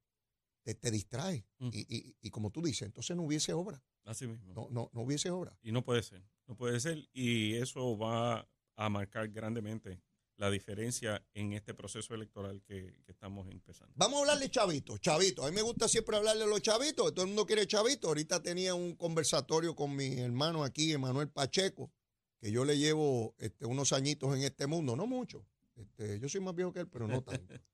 te, 0.62 0.74
te 0.74 0.90
distrae 0.90 1.44
Mm. 1.58 1.68
y, 1.72 1.96
y- 1.96 2.16
y 2.20 2.30
como 2.30 2.50
tú 2.50 2.62
dices, 2.62 2.82
entonces 2.86 3.16
no 3.16 3.22
hubiese 3.24 3.52
obra, 3.52 3.82
Así 4.04 4.26
mismo. 4.26 4.52
no, 4.54 4.68
no, 4.70 4.90
no 4.92 5.02
hubiese 5.02 5.30
obra. 5.30 5.56
Y 5.62 5.72
no 5.72 5.84
puede 5.84 6.02
ser, 6.02 6.22
no 6.46 6.56
puede 6.56 6.78
ser. 6.80 7.08
Y 7.12 7.54
eso 7.54 7.96
va 7.98 8.48
a 8.76 8.88
marcar 8.88 9.28
grandemente 9.28 10.00
la 10.36 10.50
diferencia 10.50 11.24
en 11.34 11.52
este 11.52 11.72
proceso 11.74 12.14
electoral 12.14 12.62
que, 12.62 13.00
que 13.04 13.12
estamos 13.12 13.48
empezando. 13.48 13.92
Vamos 13.96 14.16
a 14.16 14.20
hablarle 14.22 14.50
chavitos, 14.50 15.00
chavitos. 15.00 15.44
A 15.44 15.50
mí 15.50 15.54
me 15.54 15.62
gusta 15.62 15.86
siempre 15.88 16.16
hablarle 16.16 16.44
a 16.44 16.46
los 16.46 16.62
chavitos, 16.62 17.12
todo 17.14 17.22
el 17.22 17.28
mundo 17.28 17.46
quiere 17.46 17.66
chavitos. 17.66 18.08
Ahorita 18.08 18.42
tenía 18.42 18.74
un 18.74 18.96
conversatorio 18.96 19.76
con 19.76 19.94
mi 19.94 20.18
hermano 20.18 20.64
aquí, 20.64 20.90
Emanuel 20.92 21.28
Pacheco, 21.28 21.92
que 22.40 22.50
yo 22.50 22.64
le 22.64 22.76
llevo 22.78 23.36
este, 23.38 23.66
unos 23.66 23.92
añitos 23.92 24.34
en 24.34 24.42
este 24.42 24.66
mundo, 24.66 24.96
no 24.96 25.06
mucho. 25.06 25.46
Este, 25.76 26.18
yo 26.18 26.28
soy 26.28 26.40
más 26.40 26.54
viejo 26.56 26.72
que 26.72 26.80
él, 26.80 26.88
pero 26.88 27.06
no 27.06 27.22
tanto. 27.22 27.54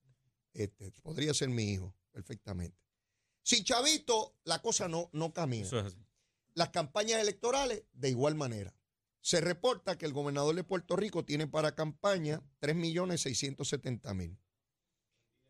Este, 0.53 0.91
podría 1.03 1.33
ser 1.33 1.49
mi 1.49 1.71
hijo, 1.73 1.95
perfectamente. 2.11 2.77
Sin 3.43 3.63
chavito, 3.63 4.35
la 4.43 4.61
cosa 4.61 4.87
no, 4.87 5.09
no 5.13 5.33
camina. 5.33 5.65
Eso 5.65 5.79
es 5.79 5.85
así. 5.87 6.05
Las 6.53 6.69
campañas 6.69 7.21
electorales, 7.21 7.83
de 7.93 8.09
igual 8.09 8.35
manera. 8.35 8.75
Se 9.21 9.41
reporta 9.41 9.97
que 9.97 10.05
el 10.05 10.13
gobernador 10.13 10.55
de 10.55 10.63
Puerto 10.63 10.95
Rico 10.95 11.25
tiene 11.25 11.47
para 11.47 11.75
campaña 11.75 12.41
3.670.000. 12.61 14.37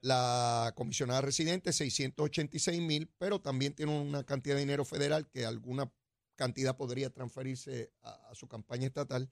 La 0.02 0.74
comisionada 0.76 1.22
residente 1.22 1.72
686.000, 1.72 3.10
pero 3.18 3.42
también 3.42 3.74
tiene 3.74 4.00
una 4.00 4.24
cantidad 4.24 4.56
de 4.56 4.62
dinero 4.62 4.86
federal 4.86 5.30
que 5.30 5.46
alguna 5.46 5.92
cantidad 6.36 6.78
podría 6.78 7.10
transferirse 7.10 7.92
a, 8.02 8.30
a 8.30 8.36
su 8.36 8.48
campaña 8.48 8.88
estatal 8.88 9.30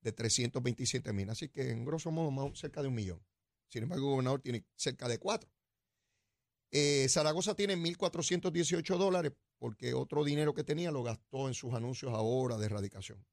de 0.00 0.14
327.000. 0.14 1.30
Así 1.30 1.48
que 1.48 1.70
en 1.70 1.84
grosso 1.84 2.10
modo 2.10 2.30
más 2.30 2.58
cerca 2.58 2.80
de 2.82 2.88
un 2.88 2.94
millón. 2.94 3.22
Sin 3.68 3.82
embargo, 3.82 4.06
el 4.06 4.10
gobernador 4.12 4.40
tiene 4.40 4.64
cerca 4.74 5.08
de 5.08 5.18
cuatro. 5.18 5.50
Eh, 6.78 7.08
Zaragoza 7.08 7.54
tiene 7.54 7.74
1.418 7.74 8.98
dólares 8.98 9.32
porque 9.58 9.94
otro 9.94 10.24
dinero 10.24 10.52
que 10.52 10.62
tenía 10.62 10.90
lo 10.90 11.02
gastó 11.02 11.48
en 11.48 11.54
sus 11.54 11.72
anuncios 11.72 12.12
ahora 12.12 12.58
de 12.58 12.66
erradicación. 12.66 13.26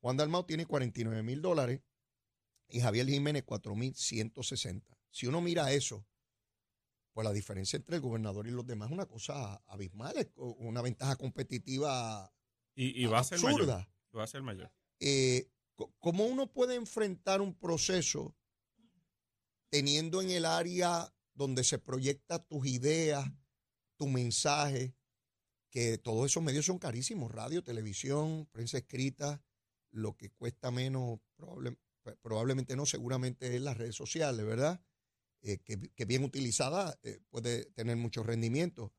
Juan 0.00 0.16
Dalmau 0.16 0.42
tiene 0.44 0.66
49 0.66 1.22
mil 1.22 1.40
dólares 1.40 1.82
y 2.68 2.80
Javier 2.80 3.06
Jiménez 3.06 3.44
4.160. 3.46 4.82
Si 5.08 5.28
uno 5.28 5.40
mira 5.40 5.70
eso, 5.70 6.04
pues 7.12 7.24
la 7.24 7.32
diferencia 7.32 7.76
entre 7.76 7.94
el 7.94 8.02
gobernador 8.02 8.48
y 8.48 8.50
los 8.50 8.66
demás 8.66 8.88
es 8.88 8.94
una 8.94 9.06
cosa 9.06 9.62
abismal, 9.68 10.16
es 10.16 10.26
una 10.36 10.82
ventaja 10.82 11.14
competitiva 11.14 12.32
Y, 12.74 13.04
y 13.04 13.06
va 13.06 13.20
a 13.20 13.24
ser 13.24 13.38
mayor. 13.38 13.52
absurda. 13.60 13.88
Va 14.16 14.24
a 14.24 14.26
ser 14.26 14.42
mayor. 14.42 14.72
Eh, 14.98 15.48
¿Cómo 16.00 16.26
uno 16.26 16.52
puede 16.52 16.74
enfrentar 16.74 17.40
un 17.40 17.54
proceso 17.54 18.34
teniendo 19.68 20.20
en 20.22 20.30
el 20.30 20.44
área 20.44 21.14
donde 21.40 21.64
se 21.64 21.78
proyecta 21.78 22.38
tus 22.38 22.66
ideas, 22.66 23.24
tu 23.96 24.06
mensaje, 24.08 24.94
que 25.70 25.96
todos 25.96 26.26
esos 26.30 26.42
medios 26.42 26.66
son 26.66 26.78
carísimos, 26.78 27.32
radio, 27.32 27.64
televisión, 27.64 28.46
prensa 28.52 28.76
escrita, 28.76 29.42
lo 29.90 30.18
que 30.18 30.28
cuesta 30.28 30.70
menos, 30.70 31.18
probable- 31.38 31.78
probablemente 32.20 32.76
no, 32.76 32.84
seguramente 32.84 33.56
es 33.56 33.62
las 33.62 33.78
redes 33.78 33.94
sociales, 33.96 34.44
¿verdad? 34.44 34.82
Eh, 35.40 35.56
que, 35.64 35.80
que 35.94 36.04
bien 36.04 36.24
utilizada 36.24 36.98
eh, 37.02 37.20
puede 37.30 37.64
tener 37.72 37.96
mucho 37.96 38.22
rendimiento. 38.22 38.92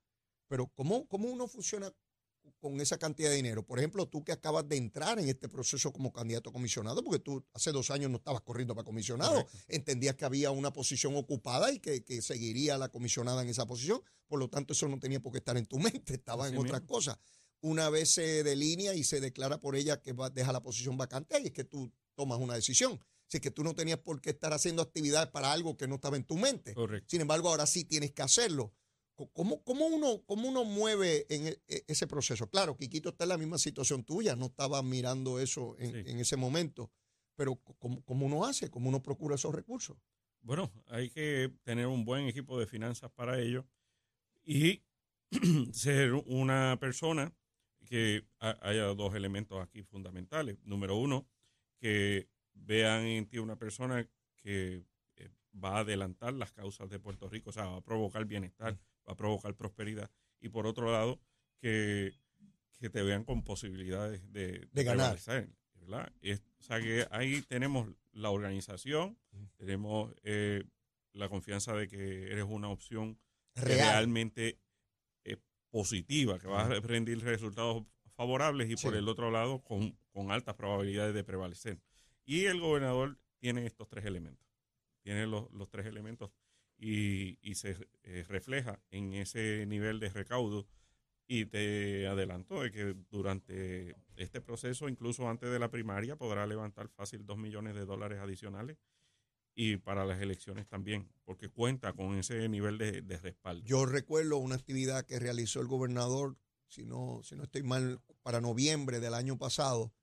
Pero 0.48 0.66
¿cómo, 0.74 1.08
¿cómo 1.08 1.30
uno 1.30 1.48
funciona 1.48 1.94
con 2.62 2.80
esa 2.80 2.98
cantidad 2.98 3.30
de 3.30 3.36
dinero? 3.36 3.66
Por 3.66 3.80
ejemplo, 3.80 4.08
tú 4.08 4.24
que 4.24 4.32
acabas 4.32 4.70
de 4.70 4.78
entrar 4.78 5.20
en 5.20 5.28
este 5.28 5.50
proceso 5.50 5.92
como 5.92 6.14
candidato 6.14 6.52
a 6.52 6.54
comisionado, 6.54 7.04
porque 7.04 7.20
tú 7.20 7.44
hace 7.54 7.72
dos 7.74 7.92
años 7.92 8.10
no 8.10 8.18
estabas 8.18 8.42
corriendo 8.42 8.74
para 8.76 8.86
comisionado, 8.86 9.44
Correcto. 9.44 9.58
entendías 9.68 10.16
que 10.16 10.24
había 10.24 10.52
una 10.52 10.72
posición 10.72 11.16
ocupada 11.18 11.74
y 11.74 11.80
que, 11.80 12.04
que 12.06 12.22
seguiría 12.22 12.78
la 12.78 12.88
comisionada 12.90 13.42
en 13.42 13.50
esa 13.50 13.66
posición, 13.66 14.02
por 14.28 14.40
lo 14.40 14.50
tanto 14.50 14.72
eso 14.72 14.88
no 14.88 15.00
tenía 15.00 15.20
por 15.20 15.34
qué 15.34 15.40
estar 15.40 15.58
en 15.58 15.66
tu 15.66 15.80
mente, 15.80 16.14
estaba 16.14 16.46
Así 16.46 16.54
en 16.54 16.62
otras 16.62 16.82
mismo. 16.82 16.96
cosas. 16.96 17.18
Una 17.60 17.90
vez 17.90 18.12
se 18.14 18.44
delinea 18.44 18.94
y 18.94 19.04
se 19.04 19.20
declara 19.20 19.60
por 19.60 19.76
ella 19.76 20.02
que 20.02 20.14
va, 20.14 20.30
deja 20.30 20.54
la 20.54 20.62
posición 20.64 20.98
vacante, 20.98 21.36
ahí 21.36 21.48
es 21.48 21.52
que 21.52 21.64
tú 21.64 21.92
tomas 22.16 22.40
una 22.40 22.54
decisión. 22.54 23.00
Así 23.28 23.40
que 23.40 23.50
tú 23.52 23.64
no 23.64 23.74
tenías 23.74 23.98
por 24.00 24.20
qué 24.20 24.32
estar 24.32 24.52
haciendo 24.52 24.82
actividades 24.82 25.30
para 25.32 25.54
algo 25.54 25.78
que 25.78 25.88
no 25.88 25.96
estaba 25.96 26.18
en 26.18 26.26
tu 26.26 26.36
mente. 26.38 26.74
Correcto. 26.74 27.08
Sin 27.10 27.22
embargo, 27.22 27.48
ahora 27.50 27.66
sí 27.66 27.86
tienes 27.86 28.12
que 28.12 28.22
hacerlo. 28.22 28.74
¿Cómo, 29.34 29.64
cómo 29.64 29.86
uno, 29.86 30.24
cómo 30.26 30.48
uno 30.50 30.64
mueve 30.64 31.26
en 31.30 31.48
e- 31.48 31.62
e- 31.68 31.84
ese 31.88 32.08
proceso? 32.08 32.50
Claro, 32.50 32.76
Quiquito 32.76 33.10
está 33.10 33.26
en 33.26 33.30
la 33.30 33.38
misma 33.38 33.58
situación 33.58 34.04
tuya, 34.04 34.36
no 34.36 34.48
estaba 34.48 34.82
mirando 34.82 35.40
eso 35.40 35.76
en, 35.78 35.92
Sí. 35.92 36.12
en 36.12 36.20
ese 36.20 36.38
momento, 36.38 36.92
pero 37.36 37.56
¿cómo, 37.78 38.04
cómo 38.04 38.26
uno 38.26 38.46
hace? 38.46 38.70
¿Cómo 38.70 38.90
uno 38.90 39.04
procura 39.04 39.36
esos 39.36 39.54
recursos? 39.54 39.98
Bueno, 40.42 40.72
hay 40.88 41.10
que 41.12 41.54
tener 41.64 41.86
un 41.88 42.04
buen 42.04 42.26
equipo 42.28 42.60
de 42.60 42.66
finanzas 42.66 43.12
para 43.12 43.40
ello 43.40 43.68
y 44.44 44.82
ser 45.72 46.14
una 46.14 46.78
persona 46.80 47.34
que 47.86 48.26
ha- 48.40 48.58
haya 48.62 48.86
dos 48.96 49.14
elementos 49.16 49.62
aquí 49.62 49.84
fundamentales. 49.84 50.58
Número 50.64 50.96
uno, 50.98 51.28
que 51.80 52.28
vean 52.54 53.06
en 53.06 53.28
ti 53.28 53.38
una 53.38 53.56
persona 53.58 54.10
que 54.38 54.84
eh, 55.16 55.30
va 55.54 55.78
a 55.78 55.80
adelantar 55.80 56.34
las 56.34 56.52
causas 56.54 56.90
de 56.90 57.00
Puerto 57.00 57.30
Rico, 57.30 57.50
o 57.50 57.54
sea, 57.54 57.66
va 57.66 57.78
a 57.78 57.82
provocar 57.84 58.26
bienestar, 58.26 58.74
va 58.74 58.80
a 59.06 59.16
provocar 59.16 59.56
prosperidad. 59.56 60.10
Y 60.40 60.50
por 60.50 60.66
otro 60.68 60.92
lado, 60.92 61.20
que, 61.60 62.14
que 62.80 62.90
te 62.90 63.02
vean 63.04 63.24
con 63.24 63.44
posibilidades 63.44 64.22
de, 64.32 64.68
De 64.72 64.84
ganar. 64.84 65.18
¿verdad? 65.76 66.12
Es- 66.22 66.42
o 66.60 66.64
sea, 66.64 66.80
que 66.80 67.06
ahí 67.12 67.42
tenemos 67.44 67.90
la 68.12 68.30
organización, 68.30 69.18
tenemos 69.58 70.14
eh, 70.24 70.64
la 71.14 71.28
confianza 71.30 71.76
de 71.76 71.88
que 71.88 72.32
eres 72.32 72.46
una 72.48 72.70
opción 72.70 73.20
Real. 73.56 73.80
realmente 73.90 74.60
eh, 75.24 75.38
positiva, 75.70 76.38
que 76.40 76.48
va 76.48 76.66
a 76.66 76.80
rendir 76.80 77.20
resultados 77.24 77.84
favorables 78.16 78.70
y 78.70 78.76
por 78.76 78.96
el 78.96 79.08
otro 79.08 79.32
lado 79.32 79.64
con, 79.64 79.98
con 80.12 80.32
altas 80.32 80.56
probabilidades 80.56 81.14
de 81.16 81.24
prevalecer. 81.24 81.80
Y 82.26 82.46
el 82.46 82.60
gobernador 82.60 83.18
tiene 83.40 83.66
estos 83.66 83.88
tres 83.90 84.06
elementos, 84.06 84.46
tiene 85.02 85.26
los, 85.26 85.52
los 85.52 85.68
tres 85.70 85.88
elementos 85.88 86.32
y, 86.82 87.38
y 87.48 87.56
se 87.56 87.78
eh, 88.04 88.26
refleja 88.28 88.82
en 88.90 89.14
ese 89.14 89.66
nivel 89.68 90.00
de 90.00 90.10
recaudo 90.10 90.68
y 91.28 91.46
te 91.46 92.08
adelanto 92.08 92.62
de 92.62 92.72
que 92.72 92.96
durante 93.12 93.96
este 94.18 94.42
proceso, 94.42 94.90
incluso 94.90 95.30
antes 95.30 95.52
de 95.52 95.60
la 95.60 95.70
primaria, 95.70 96.16
podrá 96.16 96.48
levantar 96.48 96.90
fácil 96.90 97.24
dos 97.24 97.38
millones 97.38 97.76
de 97.76 97.86
dólares 97.86 98.20
adicionales 98.20 98.80
y 99.54 99.78
para 99.78 100.06
las 100.06 100.20
elecciones 100.22 100.68
también, 100.68 101.08
porque 101.24 101.50
cuenta 101.50 101.94
con 101.94 102.18
ese 102.18 102.50
nivel 102.50 102.80
de, 102.80 103.04
de 103.04 103.18
respaldo. 103.20 103.64
Yo 103.64 103.86
recuerdo 103.86 104.38
una 104.38 104.56
actividad 104.56 105.06
que 105.06 105.20
realizó 105.20 105.62
el 105.62 105.68
gobernador, 105.68 106.36
si 106.68 106.84
no, 106.84 107.22
si 107.24 107.36
no 107.36 107.44
estoy 107.44 107.62
mal, 107.62 108.02
para 108.24 108.42
noviembre 108.42 109.00
del 109.00 109.14
año 109.14 109.38
pasado, 109.38 109.94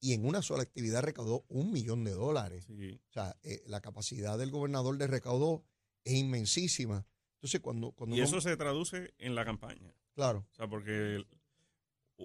y 0.00 0.12
en 0.12 0.26
una 0.26 0.42
sola 0.42 0.64
actividad 0.64 1.02
recaudó 1.02 1.46
un 1.48 1.72
millón 1.72 2.04
de 2.04 2.12
dólares. 2.12 2.66
Sí. 2.66 3.00
O 3.08 3.12
sea, 3.12 3.36
eh, 3.42 3.62
la 3.66 3.80
capacidad 3.80 4.36
del 4.36 4.50
gobernador 4.50 4.98
de 4.98 5.06
recaudo 5.06 5.64
es 6.06 6.14
inmensísima. 6.14 7.06
Entonces, 7.34 7.60
cuando, 7.60 7.92
cuando 7.92 8.16
Y 8.16 8.20
uno- 8.20 8.28
eso 8.28 8.40
se 8.40 8.56
traduce 8.56 9.12
en 9.18 9.34
la 9.34 9.44
campaña. 9.44 9.94
claro, 10.14 10.46
O 10.50 10.54
sea, 10.54 10.66
porque 10.68 11.24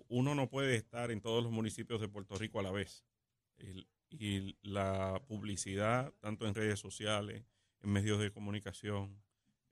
uno 0.07 0.35
no 0.35 0.49
puede 0.49 0.75
estar 0.75 1.11
en 1.11 1.21
todos 1.21 1.43
los 1.43 1.51
municipios 1.51 1.99
de 1.99 2.07
Puerto 2.07 2.37
Rico 2.37 2.59
a 2.59 2.63
la 2.63 2.71
vez. 2.71 3.05
El- 3.57 3.87
y 4.09 4.57
la 4.61 5.21
publicidad, 5.27 6.13
tanto 6.19 6.45
en 6.47 6.53
redes 6.53 6.79
sociales, 6.79 7.45
en 7.81 7.89
medios 7.91 8.19
de 8.19 8.31
comunicación 8.31 9.21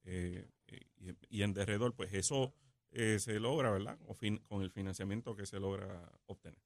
eh, 0.05 0.49
eh, 0.67 0.85
y, 1.29 1.39
y 1.39 1.43
en 1.43 1.53
derredor, 1.53 1.93
pues 1.93 2.13
eso 2.13 2.53
eh, 2.91 3.19
se 3.19 3.39
logra, 3.39 3.69
¿verdad? 3.69 3.99
O 4.07 4.13
fin- 4.13 4.39
con 4.47 4.61
el 4.61 4.71
financiamiento 4.71 5.35
que 5.35 5.45
se 5.45 5.59
logra 5.59 6.09
obtener. 6.25 6.59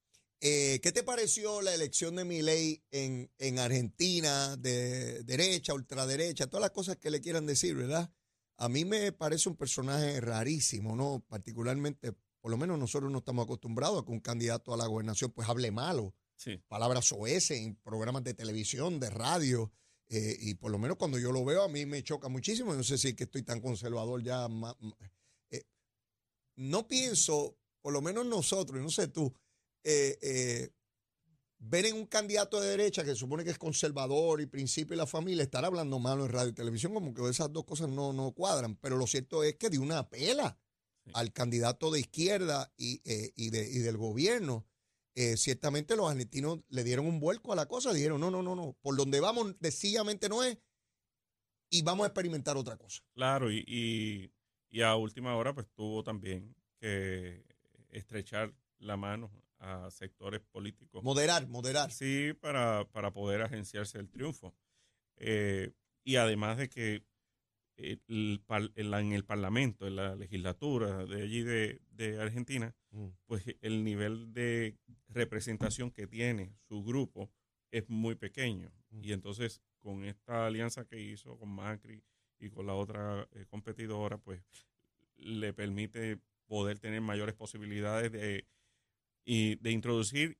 Eh, 0.45 0.81
¿Qué 0.83 0.91
te 0.91 1.03
pareció 1.03 1.62
la 1.62 1.73
elección 1.73 2.17
de 2.17 2.25
Milei 2.25 2.83
en, 2.91 3.31
en 3.38 3.59
Argentina, 3.59 4.57
de 4.57 5.23
derecha, 5.23 5.73
ultraderecha, 5.73 6.47
todas 6.47 6.63
las 6.63 6.71
cosas 6.71 6.97
que 6.97 7.09
le 7.09 7.21
quieran 7.21 7.45
decir, 7.45 7.75
¿verdad? 7.75 8.12
A 8.57 8.67
mí 8.67 8.83
me 8.83 9.13
parece 9.13 9.47
un 9.47 9.55
personaje 9.55 10.19
rarísimo, 10.19 10.97
¿no? 10.97 11.23
Particularmente, 11.29 12.12
por 12.41 12.51
lo 12.51 12.57
menos 12.57 12.77
nosotros 12.77 13.09
no 13.09 13.19
estamos 13.19 13.45
acostumbrados 13.45 14.01
a 14.01 14.05
que 14.05 14.12
un 14.12 14.19
candidato 14.19 14.73
a 14.73 14.77
la 14.77 14.85
gobernación 14.85 15.31
pues 15.31 15.47
hable 15.47 15.71
malo, 15.71 16.13
Sí. 16.35 16.62
palabras 16.67 17.05
soeces 17.05 17.59
en 17.59 17.75
programas 17.75 18.25
de 18.25 18.33
televisión, 18.33 19.00
de 19.00 19.09
radio, 19.12 19.71
eh, 20.09 20.35
y 20.41 20.55
por 20.55 20.71
lo 20.71 20.77
menos 20.77 20.97
cuando 20.97 21.17
yo 21.19 21.31
lo 21.31 21.45
veo 21.45 21.63
a 21.63 21.69
mí 21.69 21.85
me 21.85 22.03
choca 22.03 22.27
muchísimo, 22.27 22.73
no 22.73 22.83
sé 22.83 22.97
si 22.97 23.09
es 23.09 23.15
que 23.15 23.23
estoy 23.23 23.43
tan 23.43 23.62
conservador 23.62 24.21
ya. 24.21 24.50
eh, 25.51 25.63
no 26.57 26.85
pienso, 26.85 27.57
por 27.81 27.93
lo 27.93 28.01
menos 28.01 28.25
nosotros, 28.25 28.77
y 28.81 28.83
no 28.83 28.89
sé 28.89 29.07
tú, 29.07 29.33
eh, 29.83 30.17
eh, 30.21 30.69
ver 31.59 31.85
en 31.85 31.95
un 31.95 32.05
candidato 32.05 32.59
de 32.59 32.69
derecha 32.69 33.03
que 33.03 33.09
se 33.11 33.15
supone 33.15 33.43
que 33.43 33.51
es 33.51 33.57
conservador 33.57 34.41
y 34.41 34.45
principio 34.47 34.93
y 34.95 34.97
la 34.97 35.07
familia, 35.07 35.43
estar 35.43 35.63
hablando 35.65 35.97
malo 35.99 36.25
en 36.25 36.31
radio 36.31 36.49
y 36.49 36.53
televisión, 36.53 36.93
como 36.93 37.13
que 37.13 37.27
esas 37.29 37.51
dos 37.53 37.63
cosas 37.65 37.89
no, 37.89 38.11
no 38.13 38.31
cuadran. 38.33 38.75
Pero 38.77 38.97
lo 38.97 39.07
cierto 39.07 39.43
es 39.43 39.55
que 39.55 39.69
dio 39.69 39.81
una 39.81 40.09
pela 40.09 40.57
Sí. 41.05 41.11
al 41.15 41.33
candidato 41.33 41.91
de 41.91 41.99
izquierda 41.99 42.71
y, 42.77 43.01
eh, 43.03 43.33
y, 43.35 43.49
de- 43.49 43.69
y 43.69 43.79
del 43.79 43.97
gobierno. 43.97 44.65
Eh, 45.15 45.35
ciertamente 45.35 45.97
los 45.97 46.09
argentinos 46.09 46.61
le 46.69 46.83
dieron 46.85 47.05
un 47.05 47.19
vuelco 47.19 47.51
a 47.51 47.57
la 47.57 47.65
cosa, 47.67 47.91
dijeron, 47.91 48.21
no, 48.21 48.31
no, 48.31 48.41
no, 48.41 48.55
no, 48.55 48.77
por 48.81 48.95
donde 48.95 49.19
vamos 49.19 49.53
sencillamente 49.61 50.29
no 50.29 50.43
es 50.45 50.57
y 51.69 51.81
vamos 51.81 52.05
a 52.05 52.07
experimentar 52.07 52.55
otra 52.55 52.77
cosa. 52.77 53.03
Claro, 53.13 53.51
y, 53.51 53.65
y, 53.67 54.31
y 54.69 54.81
a 54.81 54.95
última 54.95 55.35
hora 55.35 55.53
pues 55.53 55.67
tuvo 55.75 56.03
también 56.03 56.55
que 56.79 57.43
estrechar 57.89 58.53
la 58.79 58.95
mano 58.95 59.29
a 59.63 59.89
sectores 59.91 60.41
políticos. 60.41 61.03
Moderar, 61.03 61.48
moderar. 61.48 61.91
Sí, 61.91 62.34
para, 62.39 62.86
para 62.91 63.12
poder 63.12 63.41
agenciarse 63.41 63.98
el 64.00 64.10
triunfo. 64.10 64.55
Eh, 65.17 65.72
y 66.03 66.17
además 66.17 66.58
de 66.58 66.70
que 66.70 67.03
eh, 67.77 68.00
el 68.08 68.43
en 68.48 69.13
el 69.13 69.25
Parlamento, 69.25 69.88
en 69.88 69.96
la 69.96 70.15
legislatura 70.15 71.05
de 71.05 71.22
allí 71.24 71.43
de, 71.43 71.82
de 71.91 72.22
Argentina, 72.22 72.75
Mm. 72.93 73.08
pues 73.25 73.43
el 73.62 73.84
nivel 73.84 74.34
de 74.34 74.77
representación 75.10 75.89
que 75.91 76.05
tiene 76.05 76.55
su 76.67 76.84
grupo 76.84 77.32
es 77.72 77.89
muy 77.89 78.15
pequeño. 78.15 78.72
Mm. 78.91 79.03
Y 79.03 79.12
entonces, 79.13 79.62
con 79.79 80.05
esta 80.05 80.46
alianza 80.46 80.86
que 80.86 81.01
hizo 81.01 81.38
con 81.38 81.50
Macri 81.50 82.03
y 82.39 82.50
con 82.50 82.67
la 82.67 82.75
otra 82.75 83.27
eh, 83.32 83.46
competidora, 83.48 84.20
pues 84.20 84.41
le 85.15 85.53
permite 85.53 86.20
poder 86.46 86.79
tener 86.79 87.01
mayores 87.01 87.34
posibilidades 87.34 88.12
de, 88.12 88.46
y, 89.25 89.55
de 89.55 89.71
introducir 89.71 90.37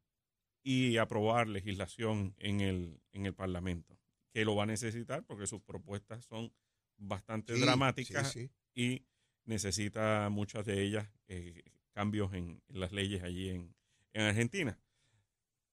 y 0.63 0.97
aprobar 0.97 1.47
legislación 1.47 2.35
en 2.37 2.61
el, 2.61 3.01
en 3.11 3.25
el 3.25 3.33
Parlamento, 3.33 3.97
que 4.31 4.46
lo 4.46 4.55
va 4.55 4.63
a 4.63 4.67
necesitar 4.67 5.24
porque 5.25 5.48
sus 5.48 5.61
propuestas 5.61 6.25
son 6.25 6.53
bastante 6.98 7.55
Sí, 7.55 7.61
dramáticas 7.61 8.31
sí, 8.31 8.48
sí. 8.48 8.51
y 8.74 9.05
necesita 9.46 10.29
muchas 10.29 10.65
de 10.65 10.81
ellas 10.81 11.09
eh, 11.27 11.63
cambios 11.91 12.33
en, 12.33 12.61
en 12.69 12.79
las 12.79 12.91
leyes 12.91 13.24
allí 13.24 13.50
en, 13.50 13.75
en 14.13 14.22
Argentina. 14.22 14.79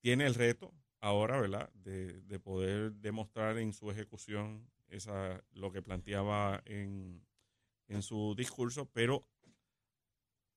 Tiene 0.00 0.26
el 0.26 0.34
reto 0.34 0.74
ahora, 1.00 1.40
¿verdad?, 1.40 1.70
de, 1.74 2.20
de 2.22 2.40
poder 2.40 2.92
demostrar 2.94 3.58
en 3.58 3.72
su 3.72 3.90
ejecución 3.90 4.68
esa, 4.88 5.42
lo 5.52 5.70
que 5.72 5.82
planteaba 5.82 6.62
en, 6.66 7.24
en 7.86 8.02
su 8.02 8.34
discurso, 8.36 8.90
pero 8.92 9.26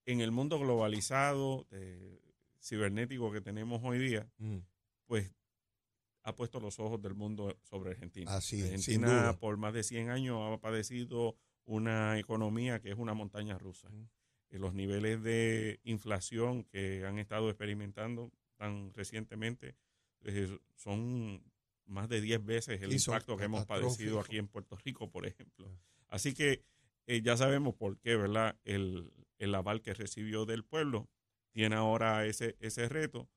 en 0.06 0.22
el 0.22 0.32
mundo 0.32 0.60
globalizado, 0.60 1.68
cibernético 2.64 3.32
que 3.32 3.42
tenemos 3.42 3.82
hoy 3.84 4.00
día, 4.00 4.28
Mm. 4.38 4.58
pues 5.06 5.32
ha 6.24 6.34
puesto 6.36 6.60
los 6.62 6.80
ojos 6.80 7.02
del 7.02 7.14
mundo 7.16 7.58
sobre 7.64 7.92
Argentina. 7.92 8.34
Así 8.36 8.62
es, 8.62 8.84
sin 8.86 9.04
Argentina 9.04 9.38
por 9.40 9.58
más 9.58 9.74
de 9.74 9.84
100 9.84 10.10
años 10.10 10.40
ha 10.42 10.58
padecido 10.62 11.36
una 11.66 12.18
economía 12.18 12.80
que 12.80 12.92
es 12.92 12.98
una 12.98 13.14
montaña 13.14 13.58
rusa. 13.58 13.90
Mm. 13.90 14.08
Y 14.52 14.58
los 14.60 14.74
niveles 14.74 15.22
de 15.24 15.80
inflación 15.84 16.64
que 16.64 17.06
han 17.06 17.18
estado 17.20 17.50
experimentando 17.50 18.32
tan 18.56 18.94
recientemente 18.94 19.76
eh, 20.22 20.58
son 20.76 21.44
más 21.86 22.08
de 22.08 22.22
10 22.22 22.46
veces 22.46 22.82
el 22.82 22.94
impacto 22.94 23.36
que 23.36 23.44
hemos 23.46 23.66
padecido 23.66 24.20
aquí 24.22 24.38
en 24.38 24.48
Puerto 24.48 24.78
Rico, 24.78 25.10
por 25.10 25.26
ejemplo. 25.26 25.68
Así 26.08 26.34
que 26.34 26.64
eh, 27.08 27.22
ya 27.22 27.36
sabemos 27.36 27.76
por 27.76 27.98
qué, 27.98 28.16
¿verdad? 28.16 28.56
El, 28.64 29.12
el 29.40 29.54
aval 29.56 29.82
que 29.82 29.94
recibió 29.94 30.46
del 30.46 30.64
pueblo 30.64 31.10
tiene 31.54 31.76
ahora 31.76 32.26
ese, 32.26 32.58
ese 32.60 32.90
reto. 32.90 33.30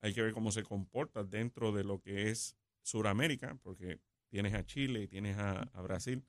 Hay 0.00 0.14
que 0.14 0.22
ver 0.22 0.32
cómo 0.32 0.52
se 0.52 0.62
comporta 0.62 1.24
dentro 1.24 1.72
de 1.72 1.82
lo 1.84 2.00
que 2.00 2.30
es 2.30 2.56
Sudamérica, 2.82 3.58
porque 3.62 4.00
tienes 4.28 4.54
a 4.54 4.64
Chile 4.64 5.02
y 5.02 5.08
tienes 5.08 5.38
a, 5.38 5.62
a 5.72 5.80
Brasil, 5.82 6.24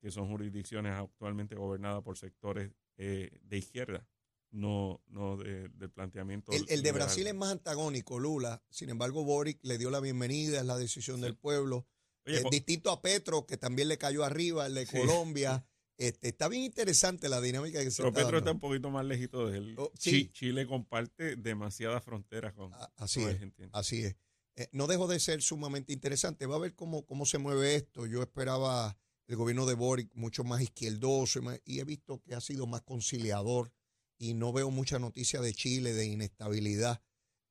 que 0.00 0.10
son 0.10 0.28
jurisdicciones 0.28 0.92
actualmente 0.92 1.54
gobernadas 1.54 2.02
por 2.02 2.16
sectores 2.18 2.70
eh, 2.96 3.30
de 3.42 3.58
izquierda, 3.58 4.06
no, 4.50 5.00
no 5.06 5.36
de- 5.36 5.68
del 5.68 5.90
planteamiento. 5.90 6.52
El, 6.52 6.64
el 6.68 6.82
de. 6.82 6.92
Brasil 6.92 7.26
es 7.26 7.34
más 7.34 7.52
antagónico, 7.52 8.18
Lula. 8.18 8.62
Sin 8.70 8.88
embargo, 8.90 9.24
Boric 9.24 9.60
le 9.62 9.78
dio 9.78 9.90
la 9.90 10.00
bienvenida, 10.00 10.58
es 10.60 10.66
la 10.66 10.76
decisión 10.78 11.20
del 11.20 11.36
pueblo. 11.36 11.86
Oye, 12.26 12.38
Eh, 12.40 12.44
distinto 12.50 12.90
a 12.90 13.00
Petro, 13.02 13.46
que 13.46 13.56
también 13.56 13.88
le 13.88 13.98
cayó 13.98 14.24
arriba, 14.24 14.66
el 14.66 14.74
de 14.74 14.86
Sí. 14.86 14.96
Colombia. 14.98 15.64
Este, 15.98 16.28
está 16.28 16.48
bien 16.48 16.62
interesante 16.62 17.28
la 17.28 17.40
dinámica 17.40 17.82
que 17.82 17.90
se 17.90 18.02
pero 18.02 18.08
está 18.10 18.20
Petro 18.22 18.38
está 18.38 18.50
dando. 18.50 18.66
un 18.66 18.70
poquito 18.70 18.90
más 18.90 19.04
lejito 19.04 19.48
de 19.48 19.58
él. 19.58 19.74
Oh, 19.76 19.90
sí. 19.98 20.30
Chile 20.32 20.66
comparte 20.66 21.34
demasiadas 21.36 22.04
fronteras 22.04 22.52
con, 22.54 22.72
A- 22.72 22.92
Así 22.96 23.20
con 23.20 23.28
es, 23.30 23.34
Argentina. 23.34 23.68
así 23.72 24.04
es. 24.04 24.16
Eh, 24.54 24.68
no 24.72 24.86
dejo 24.86 25.08
de 25.08 25.18
ser 25.20 25.42
sumamente 25.42 25.92
interesante. 25.92 26.46
Va 26.46 26.54
a 26.56 26.60
ver 26.60 26.74
cómo, 26.74 27.04
cómo 27.04 27.26
se 27.26 27.38
mueve 27.38 27.74
esto. 27.74 28.06
Yo 28.06 28.22
esperaba 28.22 28.96
el 29.26 29.36
gobierno 29.36 29.66
de 29.66 29.74
Boric 29.74 30.14
mucho 30.14 30.44
más 30.44 30.62
izquierdoso 30.62 31.40
y, 31.40 31.42
más- 31.42 31.60
y 31.64 31.80
he 31.80 31.84
visto 31.84 32.22
que 32.22 32.34
ha 32.34 32.40
sido 32.40 32.66
más 32.68 32.82
conciliador 32.82 33.72
y 34.18 34.34
no 34.34 34.52
veo 34.52 34.70
mucha 34.70 34.98
noticia 35.00 35.40
de 35.40 35.52
Chile, 35.52 35.92
de 35.94 36.06
inestabilidad. 36.06 37.02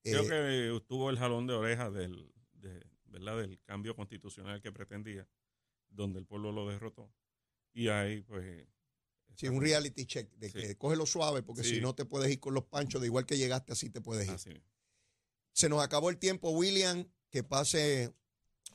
Creo 0.04 0.24
Eh, 0.24 0.28
que 0.80 0.86
tuvo 0.88 1.10
el 1.10 1.18
jalón 1.18 1.48
de 1.48 1.54
orejas 1.54 1.94
del, 1.94 2.34
de- 2.54 2.86
¿verdad? 3.08 3.38
del 3.42 3.60
cambio 3.64 3.94
constitucional 3.96 4.62
que 4.62 4.72
pretendía, 4.72 5.28
donde 5.90 6.20
el 6.20 6.26
pueblo 6.26 6.52
lo 6.54 6.68
derrotó. 6.70 7.12
Y 7.78 7.90
ahí, 7.90 8.22
pues. 8.24 8.44
Sí, 9.36 9.46
está 9.46 9.52
un 9.52 9.62
reality 9.62 10.06
check 10.08 10.32
de 10.34 10.50
Sí. 10.50 10.54
que 10.60 10.78
cógelo 10.78 11.06
suave 11.06 11.44
porque 11.44 11.64
Sí. 11.64 11.76
si 11.76 11.82
no 11.82 11.94
te 11.94 12.06
puedes 12.06 12.32
ir 12.32 12.40
con 12.40 12.56
los 12.56 12.64
panchos, 12.66 13.00
de 13.02 13.06
igual 13.08 13.28
que 13.28 13.38
llegaste, 13.38 13.72
así 13.74 13.92
te 13.92 14.02
puedes 14.02 14.26
ir. 14.28 14.34
así. 14.34 14.50
Se 15.54 15.70
nos 15.70 15.84
acabó 15.84 16.10
el 16.10 16.18
tiempo, 16.18 16.50
William. 16.50 17.08
Que 17.30 17.44
pase 17.44 18.14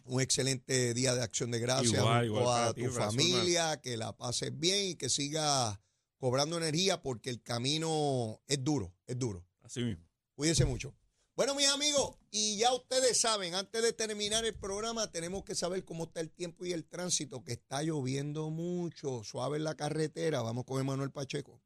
un 0.04 0.20
excelente 0.20 0.92
día 0.94 1.14
de 1.14 1.22
acción 1.22 1.50
de 1.50 1.58
gracias 1.58 1.94
Igual, 1.94 2.26
igual 2.26 2.68
a 2.68 2.74
ti, 2.74 2.84
tu 2.84 2.90
familia, 2.90 3.80
que 3.80 3.96
la 3.96 4.16
pases 4.16 4.56
bien 4.56 4.90
y 4.90 4.94
que 4.94 5.08
siga 5.08 5.80
cobrando 6.18 6.58
energía 6.58 7.02
porque 7.02 7.30
el 7.30 7.42
camino 7.42 8.40
es 8.46 8.62
duro, 8.62 8.94
es 9.06 9.18
duro. 9.18 9.44
Así 9.62 9.80
mismo. 9.82 10.04
Cuídense 10.34 10.64
mucho. 10.64 10.94
Bueno, 11.34 11.54
mis 11.54 11.68
amigos, 11.68 12.18
y 12.30 12.58
ya 12.58 12.74
ustedes 12.74 13.18
saben, 13.18 13.54
antes 13.54 13.82
de 13.82 13.94
terminar 13.94 14.44
el 14.44 14.54
programa, 14.54 15.10
tenemos 15.10 15.44
que 15.44 15.54
saber 15.54 15.82
cómo 15.82 16.04
está 16.04 16.20
el 16.20 16.30
tiempo 16.30 16.66
y 16.66 16.72
el 16.72 16.84
tránsito, 16.84 17.42
que 17.42 17.52
está 17.52 17.82
lloviendo 17.82 18.50
mucho, 18.50 19.24
suave 19.24 19.56
en 19.56 19.64
la 19.64 19.74
carretera. 19.74 20.42
Vamos 20.42 20.66
con 20.66 20.78
Emanuel 20.78 21.10
Pacheco. 21.10 21.58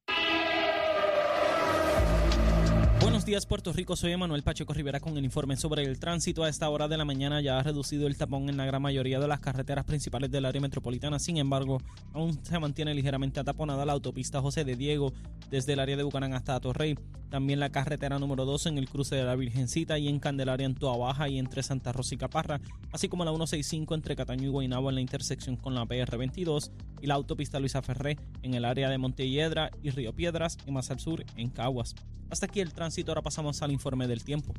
Buenos 3.17 3.25
días, 3.25 3.47
Puerto 3.47 3.73
Rico. 3.73 3.97
Soy 3.97 4.13
Emanuel 4.13 4.43
Pacheco 4.43 4.75
Rivera 4.75 5.01
con 5.01 5.17
el 5.17 5.25
informe 5.25 5.57
sobre 5.57 5.85
el 5.85 5.99
tránsito. 5.99 6.45
A 6.45 6.51
esta 6.51 6.69
hora 6.69 6.87
de 6.87 6.99
la 6.99 7.07
mañana 7.07 7.41
ya 7.41 7.59
ha 7.59 7.63
reducido 7.63 8.07
el 8.07 8.19
tapón 8.19 8.51
en 8.51 8.59
la 8.59 8.67
gran 8.67 8.83
mayoría 8.83 9.19
de 9.19 9.27
las 9.27 9.41
carreteras 9.41 9.87
principales 9.87 10.31
del 10.31 10.45
área 10.45 10.61
metropolitana. 10.61 11.19
Sin 11.19 11.39
embargo, 11.39 11.81
aún 12.13 12.39
se 12.45 12.59
mantiene 12.59 12.93
ligeramente 12.93 13.41
ataponada 13.41 13.87
la 13.87 13.95
autopista 13.95 14.43
José 14.43 14.67
de 14.67 14.77
Diego 14.77 15.15
desde 15.49 15.73
el 15.73 15.81
área 15.81 15.97
de 15.97 16.03
Bucanán 16.03 16.35
hasta 16.35 16.61
Torrey. 16.61 16.99
También 17.31 17.59
la 17.59 17.71
carretera 17.71 18.19
número 18.19 18.45
2 18.45 18.67
en 18.67 18.77
el 18.77 18.89
cruce 18.89 19.17
de 19.17 19.25
la 19.25 19.35
Virgencita 19.35 19.99
y 19.99 20.09
en 20.09 20.21
Candelaria 20.21 20.67
en 20.67 20.75
Toa 20.75 20.99
Baja 20.99 21.27
y 21.31 21.39
entre 21.39 21.63
Santa 21.63 21.93
Rosa 21.93 22.15
y 22.15 22.19
Caparra, 22.19 22.61
así 22.93 23.09
como 23.09 23.25
la 23.25 23.31
165 23.31 23.95
entre 23.95 24.15
Cataño 24.15 24.45
y 24.45 24.51
Guaynabo 24.51 24.91
en 24.91 24.97
la 24.97 25.01
intersección 25.01 25.57
con 25.57 25.75
la 25.75 25.87
PR22 25.87 26.71
y 27.01 27.07
la 27.07 27.15
autopista 27.15 27.59
Luisa 27.61 27.81
Ferré 27.81 28.19
en 28.43 28.53
el 28.53 28.67
área 28.67 28.91
de 28.91 28.99
Montelledra 28.99 29.71
y 29.83 29.91
Río 29.91 30.13
Piedras 30.13 30.59
y 30.67 30.71
más 30.71 30.91
al 30.91 31.01
sur 31.01 31.25
en 31.37 31.49
Caguas. 31.49 31.95
Hasta 32.31 32.47
aquí 32.47 32.61
el 32.61 32.73
tránsito, 32.73 33.06
ahora 33.11 33.23
pasamos 33.23 33.63
al 33.63 33.73
informe 33.73 34.07
del 34.07 34.25
tiempo. 34.25 34.53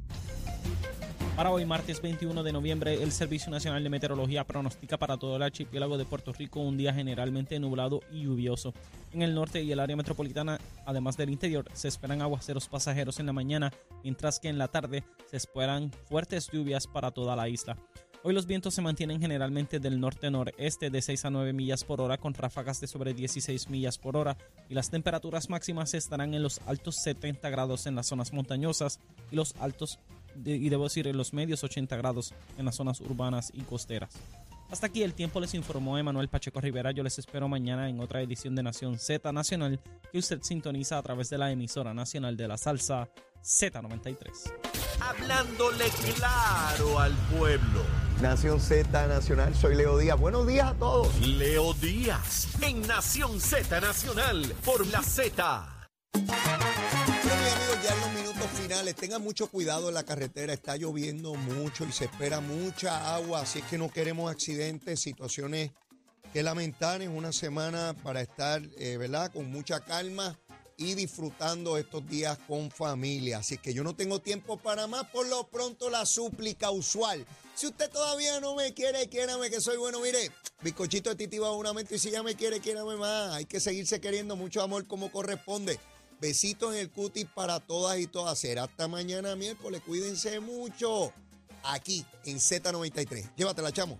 Para 1.37 1.51
hoy, 1.51 1.65
martes 1.65 2.01
21 2.01 2.41
de 2.41 2.51
noviembre, 2.51 3.03
el 3.03 3.11
Servicio 3.11 3.51
Nacional 3.51 3.83
de 3.83 3.91
Meteorología 3.91 4.43
pronostica 4.43 4.97
para 4.97 5.17
todo 5.17 5.35
el 5.35 5.43
archipiélago 5.43 5.99
de 5.99 6.03
Puerto 6.03 6.33
Rico 6.33 6.61
un 6.61 6.77
día 6.77 6.91
generalmente 6.95 7.59
nublado 7.59 7.99
y 8.11 8.23
lluvioso. 8.23 8.73
En 9.13 9.21
el 9.21 9.35
norte 9.35 9.61
y 9.61 9.71
el 9.71 9.79
área 9.79 9.95
metropolitana, 9.95 10.59
además 10.87 11.15
del 11.15 11.29
interior, 11.29 11.65
se 11.73 11.89
esperan 11.89 12.23
aguaceros 12.23 12.67
pasajeros 12.67 13.19
en 13.19 13.27
la 13.27 13.33
mañana, 13.33 13.71
mientras 14.03 14.39
que 14.39 14.49
en 14.49 14.57
la 14.57 14.67
tarde 14.67 15.03
se 15.29 15.37
esperan 15.37 15.91
fuertes 16.09 16.49
lluvias 16.51 16.87
para 16.87 17.11
toda 17.11 17.35
la 17.35 17.47
isla. 17.47 17.77
Hoy 18.23 18.33
los 18.33 18.47
vientos 18.47 18.73
se 18.73 18.81
mantienen 18.81 19.21
generalmente 19.21 19.79
del 19.79 19.99
norte-noreste 19.99 20.89
de 20.89 21.01
6 21.01 21.25
a 21.25 21.29
9 21.29 21.53
millas 21.53 21.83
por 21.83 22.01
hora 22.01 22.17
con 22.17 22.33
ráfagas 22.33 22.81
de 22.81 22.87
sobre 22.87 23.13
16 23.13 23.69
millas 23.69 23.97
por 23.97 24.17
hora 24.17 24.37
y 24.69 24.73
las 24.73 24.89
temperaturas 24.89 25.49
máximas 25.49 25.93
estarán 25.93 26.33
en 26.33 26.41
los 26.43 26.59
altos 26.65 26.95
70 26.97 27.49
grados 27.49 27.85
en 27.85 27.95
las 27.95 28.07
zonas 28.07 28.33
montañosas 28.33 28.99
y 29.31 29.35
los 29.35 29.55
altos, 29.59 29.99
y 30.43 30.67
debo 30.69 30.85
decir, 30.85 31.07
en 31.07 31.15
los 31.15 31.31
medios 31.31 31.63
80 31.63 31.95
grados 31.95 32.33
en 32.57 32.65
las 32.65 32.75
zonas 32.75 32.99
urbanas 33.01 33.51
y 33.53 33.61
costeras. 33.61 34.09
Hasta 34.69 34.87
aquí 34.87 35.03
el 35.03 35.13
tiempo 35.13 35.39
les 35.39 35.53
informó 35.53 35.97
Emanuel 35.97 36.27
Pacheco 36.27 36.59
Rivera. 36.59 36.91
Yo 36.91 37.03
les 37.03 37.17
espero 37.19 37.47
mañana 37.47 37.87
en 37.87 38.01
otra 38.01 38.21
edición 38.21 38.55
de 38.55 38.63
Nación 38.63 38.99
Z 38.99 39.31
Nacional 39.31 39.79
que 40.11 40.17
usted 40.17 40.39
sintoniza 40.41 40.97
a 40.97 41.03
través 41.03 41.29
de 41.29 41.37
la 41.37 41.51
emisora 41.51 41.93
nacional 41.93 42.35
de 42.35 42.47
la 42.47 42.57
salsa 42.57 43.07
Z93. 43.41 44.51
Hablándole 44.99 45.85
claro 46.15 46.99
al 46.99 47.13
pueblo. 47.37 48.06
Nación 48.21 48.59
Z 48.59 49.07
Nacional, 49.07 49.53
soy 49.55 49.75
Leo 49.75 49.95
Díaz. 49.95 50.19
Buenos 50.19 50.47
días 50.47 50.69
a 50.69 50.73
todos. 50.73 51.15
Leo 51.21 51.75
Díaz 51.75 52.47
en 52.63 52.81
Nación 52.81 53.39
Z 53.39 53.79
Nacional 53.79 54.55
por 54.65 54.87
la 54.87 55.03
Z. 55.03 55.89
Bueno, 56.13 56.65
mis 57.05 57.31
amigos, 57.31 57.83
ya 57.83 57.93
en 57.93 57.99
los 57.99 58.11
minutos 58.13 58.49
finales, 58.59 58.95
tengan 58.95 59.21
mucho 59.21 59.47
cuidado 59.47 59.89
en 59.89 59.93
la 59.93 60.03
carretera. 60.03 60.51
Está 60.51 60.77
lloviendo 60.77 61.35
mucho 61.35 61.85
y 61.85 61.91
se 61.91 62.05
espera 62.05 62.39
mucha 62.39 63.13
agua, 63.13 63.41
así 63.41 63.59
es 63.59 63.65
que 63.65 63.77
no 63.77 63.91
queremos 63.91 64.31
accidentes, 64.31 64.99
situaciones 64.99 65.69
que 66.33 66.41
lamentar 66.41 67.03
en 67.03 67.15
una 67.15 67.31
semana 67.31 67.95
para 68.01 68.21
estar, 68.21 68.63
eh, 68.79 68.97
¿verdad?, 68.97 69.31
con 69.31 69.51
mucha 69.51 69.81
calma 69.81 70.35
y 70.75 70.95
disfrutando 70.95 71.77
estos 71.77 72.07
días 72.07 72.39
con 72.47 72.71
familia. 72.71 73.37
Así 73.39 73.59
que 73.59 73.75
yo 73.75 73.83
no 73.83 73.95
tengo 73.95 74.19
tiempo 74.21 74.57
para 74.57 74.87
más. 74.87 75.07
Por 75.09 75.27
lo 75.27 75.47
pronto, 75.47 75.91
la 75.91 76.03
súplica 76.07 76.71
usual. 76.71 77.23
Si 77.57 77.65
usted 77.65 77.89
todavía 77.89 78.39
no 78.39 78.53
me 78.53 78.71
quiere, 78.75 79.09
quiérame 79.09 79.49
que 79.49 79.59
soy 79.59 79.77
bueno. 79.77 79.99
Mire, 79.99 80.29
bizcochito 80.61 81.09
de 81.09 81.15
titi 81.15 81.39
bajo 81.39 81.55
una 81.55 81.71
y 81.89 81.97
si 81.97 82.11
ya 82.11 82.21
me 82.21 82.35
quiere, 82.35 82.59
quiérame 82.59 82.97
más. 82.97 83.33
Hay 83.33 83.45
que 83.45 83.59
seguirse 83.59 83.99
queriendo 83.99 84.35
mucho 84.35 84.61
amor 84.61 84.85
como 84.85 85.11
corresponde. 85.11 85.79
Besitos 86.21 86.75
en 86.75 86.81
el 86.81 86.91
cutis 86.91 87.25
para 87.25 87.59
todas 87.59 87.97
y 87.97 88.05
todas. 88.05 88.37
Será 88.37 88.65
hasta 88.65 88.87
mañana 88.87 89.35
miércoles. 89.35 89.81
Cuídense 89.83 90.39
mucho. 90.39 91.11
Aquí 91.63 92.05
en 92.25 92.37
Z93. 92.37 93.33
Llévatela, 93.35 93.71
chamo. 93.71 93.97